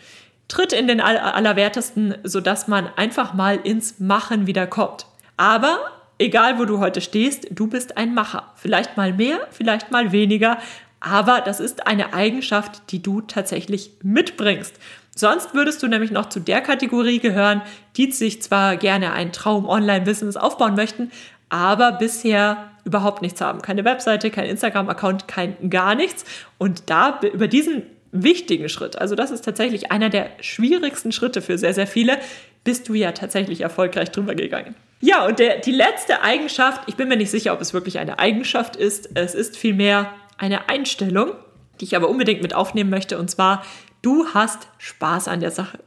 Tritt 0.49 0.75
in 0.75 0.87
den 0.87 1.01
Allerwertesten, 1.01 2.17
sodass 2.25 2.69
man 2.69 2.91
einfach 2.97 3.33
mal 3.33 3.57
ins 3.57 4.01
Machen 4.01 4.47
wieder 4.47 4.67
kommt. 4.67 5.07
Aber 5.37 5.79
egal, 6.19 6.59
wo 6.59 6.65
du 6.65 6.79
heute 6.79 7.01
stehst, 7.01 7.49
du 7.51 7.67
bist 7.67 7.97
ein 7.97 8.15
Macher. 8.15 8.53
Vielleicht 8.57 8.97
mal 8.97 9.13
mehr, 9.13 9.41
vielleicht 9.51 9.91
mal 9.91 10.13
weniger, 10.13 10.59
aber 11.01 11.43
das 11.43 11.61
ist 11.61 11.87
eine 11.87 12.15
Eigenschaft, 12.15 12.91
die 12.91 13.03
du 13.03 13.21
tatsächlich 13.21 13.91
mitbringst. 14.03 14.75
Sonst 15.15 15.55
würdest 15.55 15.83
du 15.83 15.87
nämlich 15.87 16.11
noch 16.11 16.29
zu 16.29 16.41
der 16.41 16.61
Kategorie 16.61 17.21
gehören, 17.21 17.63
die 17.97 18.11
sich 18.11 18.43
zwar 18.43 18.77
gerne 18.77 19.13
ein 19.13 19.31
Traum-Online-Business 19.31 20.37
aufbauen 20.37 20.75
möchten, 20.75 21.13
aber 21.51 21.93
bisher 21.93 22.71
überhaupt 22.85 23.23
nichts 23.23 23.41
haben. 23.41 23.63
Keine 23.63 23.85
Webseite, 23.85 24.31
kein 24.31 24.47
Instagram-Account, 24.47 25.29
kein 25.29 25.71
gar 25.71 25.95
nichts. 25.95 26.25
Und 26.59 26.91
da 26.91 27.21
über 27.33 27.49
diesen 27.49 27.83
wichtigen 28.11 28.69
Schritt, 28.69 28.97
also 28.97 29.15
das 29.15 29.31
ist 29.31 29.45
tatsächlich 29.45 29.93
einer 29.93 30.09
der 30.09 30.31
schwierigsten 30.41 31.13
Schritte 31.13 31.43
für 31.43 31.59
sehr, 31.59 31.75
sehr 31.75 31.87
viele, 31.87 32.19
bist 32.65 32.89
du 32.89 32.95
ja 32.95 33.13
tatsächlich 33.13 33.61
erfolgreich 33.61 34.11
drüber 34.11 34.35
gegangen. 34.35 34.75
Ja, 35.07 35.27
und 35.27 35.39
der, 35.39 35.59
die 35.59 35.71
letzte 35.71 36.23
Eigenschaft, 36.23 36.85
ich 36.87 36.97
bin 36.97 37.09
mir 37.09 37.19
nicht 37.19 37.31
sicher, 37.31 37.53
ob 37.53 37.61
es 37.61 37.75
wirklich 37.75 37.99
eine 37.99 38.19
Eigenschaft 38.19 38.75
ist, 38.75 39.11
es 39.13 39.35
ist 39.35 39.55
vielmehr 39.55 40.15
eine 40.39 40.71
Einstellung, 40.71 41.33
die 41.79 41.85
ich 41.85 41.95
aber 41.95 42.09
unbedingt 42.09 42.41
mit 42.41 42.55
aufnehmen 42.55 42.89
möchte, 42.89 43.19
und 43.19 43.31
zwar, 43.31 43.67
du 44.01 44.29
hast 44.33 44.67
Spaß 44.79 45.29
an 45.29 45.41
der 45.41 45.51
Sache. 45.51 45.79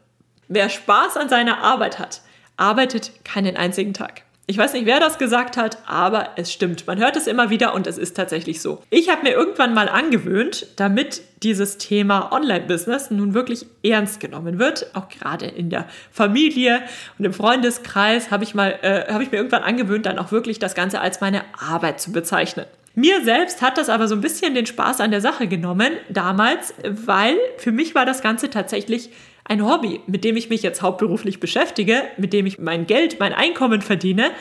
Wer 0.50 0.70
Spaß 0.70 1.18
an 1.18 1.30
seiner 1.30 1.64
Arbeit 1.64 1.98
hat, 1.98 2.22
arbeitet 2.58 3.26
keinen 3.26 3.58
einzigen 3.58 3.96
Tag. 3.96 4.22
Ich 4.50 4.58
weiß 4.58 4.72
nicht, 4.72 4.86
wer 4.86 5.02
das 5.02 5.18
gesagt 5.18 5.58
hat, 5.58 5.80
aber 5.86 6.30
es 6.38 6.54
stimmt. 6.54 6.88
Man 6.88 7.00
hört 7.00 7.18
es 7.18 7.28
immer 7.28 7.50
wieder 7.50 7.76
und 7.76 7.86
es 7.86 7.98
ist 7.98 8.16
tatsächlich 8.16 8.62
so. 8.62 8.82
Ich 8.90 9.10
habe 9.10 9.24
mir 9.24 9.32
irgendwann 9.32 9.74
mal 9.74 9.90
angewöhnt, 9.90 10.68
damit 10.78 11.22
dieses 11.44 11.78
Thema 11.78 12.32
Online-Business 12.32 13.12
nun 13.12 13.34
wirklich 13.34 13.66
ernst 13.84 14.22
genommen 14.22 14.58
wird, 14.58 14.92
auch 14.94 15.10
gerade 15.10 15.48
in 15.48 15.70
der 15.70 15.86
Familie 16.14 16.82
und 17.20 17.26
im 17.26 17.34
Freundeskreis, 17.34 18.32
habe 18.32 18.46
ich, 18.46 18.56
äh, 18.56 19.08
hab 19.10 19.20
ich 19.22 19.32
mir 19.32 19.38
irgendwann 19.38 19.64
angewöhnt, 19.64 20.06
dann 20.06 20.18
auch 20.18 20.32
wirklich 20.32 20.60
das 20.60 20.76
Ganze 20.76 21.02
als 21.02 21.20
meine 21.20 21.42
Arbeit 21.60 22.00
zu 22.00 22.14
bezeichnen. 22.14 22.68
Mir 22.96 23.26
selbst 23.26 23.62
hat 23.62 23.78
das 23.78 23.90
aber 23.90 24.08
so 24.08 24.16
ein 24.16 24.22
bisschen 24.22 24.56
den 24.56 24.66
Spaß 24.66 25.02
an 25.02 25.12
der 25.12 25.20
Sache 25.20 25.48
genommen 25.48 25.92
damals, 26.08 26.74
weil 26.84 27.36
für 27.58 27.74
mich 27.74 27.96
war 27.96 28.06
das 28.06 28.22
Ganze 28.22 28.50
tatsächlich 28.50 29.12
ein 29.48 29.66
Hobby, 29.66 30.02
mit 30.08 30.24
dem 30.24 30.38
ich 30.38 30.50
mich 30.50 30.62
jetzt 30.62 30.82
hauptberuflich 30.82 31.40
beschäftige, 31.40 32.04
mit 32.18 32.34
dem 32.34 32.46
ich 32.46 32.60
mein 32.60 32.86
Geld, 32.86 33.20
mein 33.20 33.34
Einkommen 33.34 33.82
verdiene. 33.82 34.32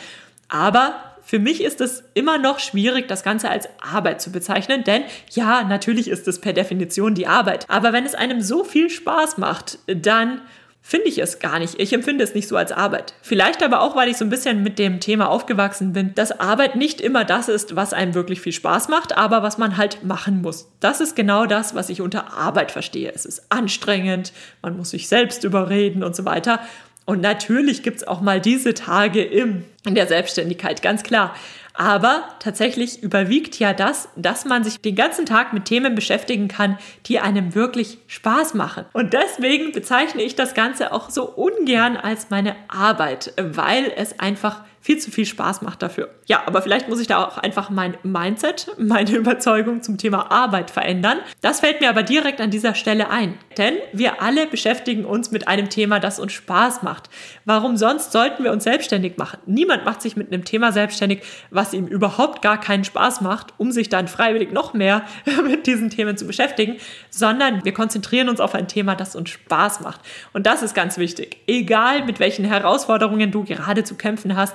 Aber 0.48 0.94
für 1.22 1.38
mich 1.38 1.62
ist 1.62 1.80
es 1.80 2.04
immer 2.14 2.38
noch 2.38 2.60
schwierig, 2.60 3.08
das 3.08 3.24
Ganze 3.24 3.50
als 3.50 3.68
Arbeit 3.80 4.20
zu 4.20 4.30
bezeichnen, 4.30 4.84
denn 4.84 5.02
ja, 5.32 5.64
natürlich 5.64 6.08
ist 6.08 6.28
es 6.28 6.40
per 6.40 6.52
Definition 6.52 7.14
die 7.14 7.26
Arbeit. 7.26 7.68
Aber 7.68 7.92
wenn 7.92 8.04
es 8.04 8.14
einem 8.14 8.40
so 8.40 8.62
viel 8.62 8.90
Spaß 8.90 9.38
macht, 9.38 9.78
dann 9.86 10.40
finde 10.88 11.08
ich 11.08 11.18
es 11.18 11.40
gar 11.40 11.58
nicht. 11.58 11.80
Ich 11.80 11.92
empfinde 11.92 12.22
es 12.22 12.32
nicht 12.32 12.46
so 12.46 12.56
als 12.56 12.70
Arbeit. 12.70 13.14
Vielleicht 13.20 13.64
aber 13.64 13.80
auch, 13.80 13.96
weil 13.96 14.08
ich 14.08 14.18
so 14.18 14.24
ein 14.24 14.30
bisschen 14.30 14.62
mit 14.62 14.78
dem 14.78 15.00
Thema 15.00 15.28
aufgewachsen 15.28 15.92
bin, 15.92 16.14
dass 16.14 16.38
Arbeit 16.38 16.76
nicht 16.76 17.00
immer 17.00 17.24
das 17.24 17.48
ist, 17.48 17.74
was 17.74 17.92
einem 17.92 18.14
wirklich 18.14 18.40
viel 18.40 18.52
Spaß 18.52 18.86
macht, 18.88 19.16
aber 19.16 19.42
was 19.42 19.58
man 19.58 19.76
halt 19.78 20.04
machen 20.04 20.42
muss. 20.42 20.70
Das 20.78 21.00
ist 21.00 21.16
genau 21.16 21.46
das, 21.46 21.74
was 21.74 21.88
ich 21.88 22.00
unter 22.00 22.34
Arbeit 22.34 22.70
verstehe. 22.70 23.10
Es 23.12 23.26
ist 23.26 23.50
anstrengend, 23.50 24.32
man 24.62 24.76
muss 24.76 24.90
sich 24.90 25.08
selbst 25.08 25.42
überreden 25.42 26.04
und 26.04 26.14
so 26.14 26.24
weiter. 26.24 26.60
Und 27.06 27.22
natürlich 27.22 27.82
gibt 27.82 27.98
es 27.98 28.06
auch 28.06 28.20
mal 28.20 28.40
diese 28.40 28.74
Tage 28.74 29.22
im, 29.22 29.64
in 29.86 29.94
der 29.94 30.06
Selbstständigkeit, 30.06 30.82
ganz 30.82 31.02
klar. 31.02 31.34
Aber 31.72 32.24
tatsächlich 32.40 33.02
überwiegt 33.02 33.58
ja 33.58 33.74
das, 33.74 34.08
dass 34.16 34.44
man 34.44 34.64
sich 34.64 34.80
den 34.80 34.96
ganzen 34.96 35.24
Tag 35.26 35.52
mit 35.52 35.66
Themen 35.66 35.94
beschäftigen 35.94 36.48
kann, 36.48 36.78
die 37.06 37.20
einem 37.20 37.54
wirklich 37.54 37.98
Spaß 38.06 38.54
machen. 38.54 38.86
Und 38.92 39.12
deswegen 39.12 39.72
bezeichne 39.72 40.22
ich 40.22 40.34
das 40.34 40.54
Ganze 40.54 40.92
auch 40.92 41.10
so 41.10 41.24
ungern 41.28 41.96
als 41.96 42.30
meine 42.30 42.56
Arbeit, 42.68 43.32
weil 43.36 43.92
es 43.94 44.18
einfach 44.18 44.64
viel 44.86 44.98
zu 44.98 45.10
viel 45.10 45.26
Spaß 45.26 45.62
macht 45.62 45.82
dafür. 45.82 46.10
Ja, 46.26 46.44
aber 46.46 46.62
vielleicht 46.62 46.88
muss 46.88 47.00
ich 47.00 47.08
da 47.08 47.24
auch 47.24 47.38
einfach 47.38 47.70
mein 47.70 47.96
Mindset, 48.04 48.68
meine 48.78 49.10
Überzeugung 49.16 49.82
zum 49.82 49.98
Thema 49.98 50.30
Arbeit 50.30 50.70
verändern. 50.70 51.18
Das 51.40 51.58
fällt 51.58 51.80
mir 51.80 51.88
aber 51.88 52.04
direkt 52.04 52.40
an 52.40 52.52
dieser 52.52 52.76
Stelle 52.76 53.10
ein. 53.10 53.34
Denn 53.58 53.74
wir 53.92 54.22
alle 54.22 54.46
beschäftigen 54.46 55.04
uns 55.04 55.32
mit 55.32 55.48
einem 55.48 55.70
Thema, 55.70 55.98
das 55.98 56.20
uns 56.20 56.34
Spaß 56.34 56.84
macht. 56.84 57.10
Warum 57.44 57.76
sonst 57.76 58.12
sollten 58.12 58.44
wir 58.44 58.52
uns 58.52 58.62
selbstständig 58.62 59.16
machen? 59.16 59.40
Niemand 59.46 59.84
macht 59.84 60.02
sich 60.02 60.14
mit 60.14 60.32
einem 60.32 60.44
Thema 60.44 60.70
selbstständig, 60.70 61.22
was 61.50 61.74
ihm 61.74 61.88
überhaupt 61.88 62.40
gar 62.40 62.60
keinen 62.60 62.84
Spaß 62.84 63.22
macht, 63.22 63.54
um 63.58 63.72
sich 63.72 63.88
dann 63.88 64.06
freiwillig 64.06 64.52
noch 64.52 64.72
mehr 64.72 65.04
mit 65.48 65.66
diesen 65.66 65.90
Themen 65.90 66.16
zu 66.16 66.28
beschäftigen, 66.28 66.76
sondern 67.10 67.64
wir 67.64 67.74
konzentrieren 67.74 68.28
uns 68.28 68.38
auf 68.38 68.54
ein 68.54 68.68
Thema, 68.68 68.94
das 68.94 69.16
uns 69.16 69.30
Spaß 69.30 69.80
macht. 69.80 70.00
Und 70.32 70.46
das 70.46 70.62
ist 70.62 70.74
ganz 70.74 70.96
wichtig. 70.96 71.38
Egal 71.48 72.04
mit 72.04 72.20
welchen 72.20 72.44
Herausforderungen 72.44 73.32
du 73.32 73.42
gerade 73.42 73.82
zu 73.82 73.96
kämpfen 73.96 74.36
hast, 74.36 74.54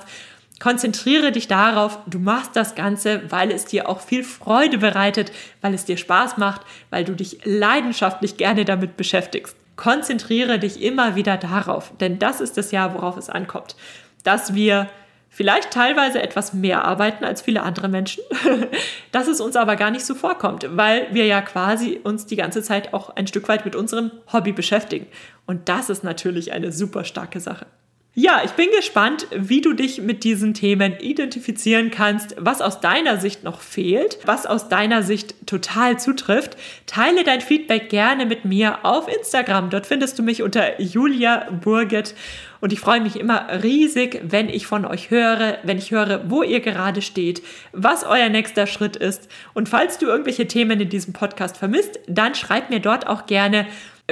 Konzentriere 0.62 1.32
dich 1.32 1.48
darauf, 1.48 1.98
du 2.06 2.20
machst 2.20 2.54
das 2.54 2.76
Ganze, 2.76 3.22
weil 3.32 3.50
es 3.50 3.64
dir 3.64 3.88
auch 3.88 4.00
viel 4.00 4.22
Freude 4.22 4.78
bereitet, 4.78 5.32
weil 5.60 5.74
es 5.74 5.86
dir 5.86 5.96
Spaß 5.96 6.36
macht, 6.36 6.60
weil 6.88 7.04
du 7.04 7.16
dich 7.16 7.40
leidenschaftlich 7.42 8.36
gerne 8.36 8.64
damit 8.64 8.96
beschäftigst. 8.96 9.56
Konzentriere 9.74 10.60
dich 10.60 10.80
immer 10.80 11.16
wieder 11.16 11.36
darauf, 11.36 11.90
denn 11.98 12.20
das 12.20 12.40
ist 12.40 12.56
das 12.56 12.70
Jahr, 12.70 12.94
worauf 12.94 13.16
es 13.16 13.28
ankommt. 13.28 13.74
Dass 14.22 14.54
wir 14.54 14.88
vielleicht 15.28 15.72
teilweise 15.72 16.22
etwas 16.22 16.52
mehr 16.52 16.84
arbeiten 16.84 17.24
als 17.24 17.42
viele 17.42 17.64
andere 17.64 17.88
Menschen, 17.88 18.22
dass 19.10 19.26
es 19.26 19.40
uns 19.40 19.56
aber 19.56 19.74
gar 19.74 19.90
nicht 19.90 20.06
so 20.06 20.14
vorkommt, 20.14 20.64
weil 20.76 21.08
wir 21.10 21.26
ja 21.26 21.40
quasi 21.40 21.98
uns 22.04 22.26
die 22.26 22.36
ganze 22.36 22.62
Zeit 22.62 22.94
auch 22.94 23.16
ein 23.16 23.26
Stück 23.26 23.48
weit 23.48 23.64
mit 23.64 23.74
unserem 23.74 24.12
Hobby 24.32 24.52
beschäftigen. 24.52 25.08
Und 25.44 25.68
das 25.68 25.90
ist 25.90 26.04
natürlich 26.04 26.52
eine 26.52 26.70
super 26.70 27.02
starke 27.02 27.40
Sache. 27.40 27.66
Ja, 28.14 28.42
ich 28.44 28.50
bin 28.50 28.68
gespannt, 28.76 29.26
wie 29.34 29.62
du 29.62 29.72
dich 29.72 30.02
mit 30.02 30.22
diesen 30.22 30.52
Themen 30.52 30.98
identifizieren 31.00 31.90
kannst, 31.90 32.36
was 32.38 32.60
aus 32.60 32.78
deiner 32.78 33.16
Sicht 33.16 33.42
noch 33.42 33.62
fehlt, 33.62 34.18
was 34.26 34.44
aus 34.44 34.68
deiner 34.68 35.02
Sicht 35.02 35.46
total 35.46 35.98
zutrifft. 35.98 36.58
Teile 36.84 37.24
dein 37.24 37.40
Feedback 37.40 37.88
gerne 37.88 38.26
mit 38.26 38.44
mir 38.44 38.84
auf 38.84 39.08
Instagram. 39.08 39.70
Dort 39.70 39.86
findest 39.86 40.18
du 40.18 40.22
mich 40.22 40.42
unter 40.42 40.78
Julia 40.78 41.48
Burget. 41.62 42.14
Und 42.60 42.74
ich 42.74 42.80
freue 42.80 43.00
mich 43.00 43.18
immer 43.18 43.46
riesig, 43.62 44.20
wenn 44.24 44.50
ich 44.50 44.66
von 44.66 44.84
euch 44.84 45.10
höre, 45.10 45.56
wenn 45.62 45.78
ich 45.78 45.90
höre, 45.90 46.30
wo 46.30 46.42
ihr 46.42 46.60
gerade 46.60 47.00
steht, 47.00 47.42
was 47.72 48.04
euer 48.04 48.28
nächster 48.28 48.66
Schritt 48.66 48.94
ist. 48.94 49.26
Und 49.54 49.70
falls 49.70 49.96
du 49.96 50.04
irgendwelche 50.06 50.46
Themen 50.46 50.78
in 50.80 50.90
diesem 50.90 51.14
Podcast 51.14 51.56
vermisst, 51.56 51.98
dann 52.08 52.34
schreib 52.34 52.68
mir 52.68 52.80
dort 52.80 53.06
auch 53.06 53.24
gerne 53.24 53.66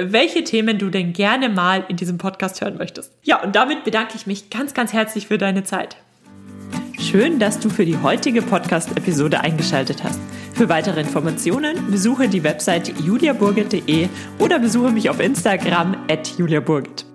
welche 0.09 0.43
Themen 0.43 0.77
du 0.77 0.89
denn 0.89 1.13
gerne 1.13 1.49
mal 1.49 1.85
in 1.87 1.95
diesem 1.95 2.17
Podcast 2.17 2.61
hören 2.61 2.77
möchtest. 2.77 3.11
Ja, 3.23 3.41
und 3.43 3.55
damit 3.55 3.83
bedanke 3.83 4.13
ich 4.15 4.27
mich 4.27 4.49
ganz, 4.49 4.73
ganz 4.73 4.93
herzlich 4.93 5.27
für 5.27 5.37
deine 5.37 5.63
Zeit. 5.63 5.97
Schön, 6.99 7.39
dass 7.39 7.59
du 7.59 7.69
für 7.69 7.85
die 7.85 7.97
heutige 7.97 8.41
Podcast-Episode 8.41 9.41
eingeschaltet 9.41 10.03
hast. 10.03 10.19
Für 10.53 10.69
weitere 10.69 11.01
Informationen 11.01 11.89
besuche 11.89 12.29
die 12.29 12.43
Website 12.43 12.93
juliaburget.de 12.99 14.07
oder 14.39 14.59
besuche 14.59 14.91
mich 14.91 15.09
auf 15.09 15.19
Instagram 15.19 15.97
at 16.09 16.37
juliaburget. 16.37 17.05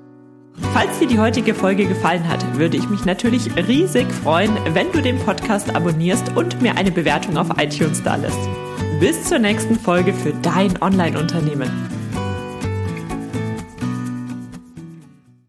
Falls 0.72 0.98
dir 0.98 1.06
die 1.06 1.18
heutige 1.18 1.54
Folge 1.54 1.86
gefallen 1.86 2.26
hat, 2.28 2.58
würde 2.58 2.76
ich 2.76 2.88
mich 2.88 3.04
natürlich 3.04 3.54
riesig 3.68 4.10
freuen, 4.10 4.56
wenn 4.72 4.90
du 4.92 5.02
den 5.02 5.18
Podcast 5.18 5.74
abonnierst 5.74 6.36
und 6.36 6.60
mir 6.62 6.76
eine 6.76 6.90
Bewertung 6.90 7.36
auf 7.36 7.48
iTunes 7.58 8.02
da 8.02 8.16
lässt. 8.16 8.38
Bis 8.98 9.24
zur 9.24 9.38
nächsten 9.38 9.78
Folge 9.78 10.12
für 10.12 10.32
dein 10.42 10.80
Online-Unternehmen. 10.82 11.95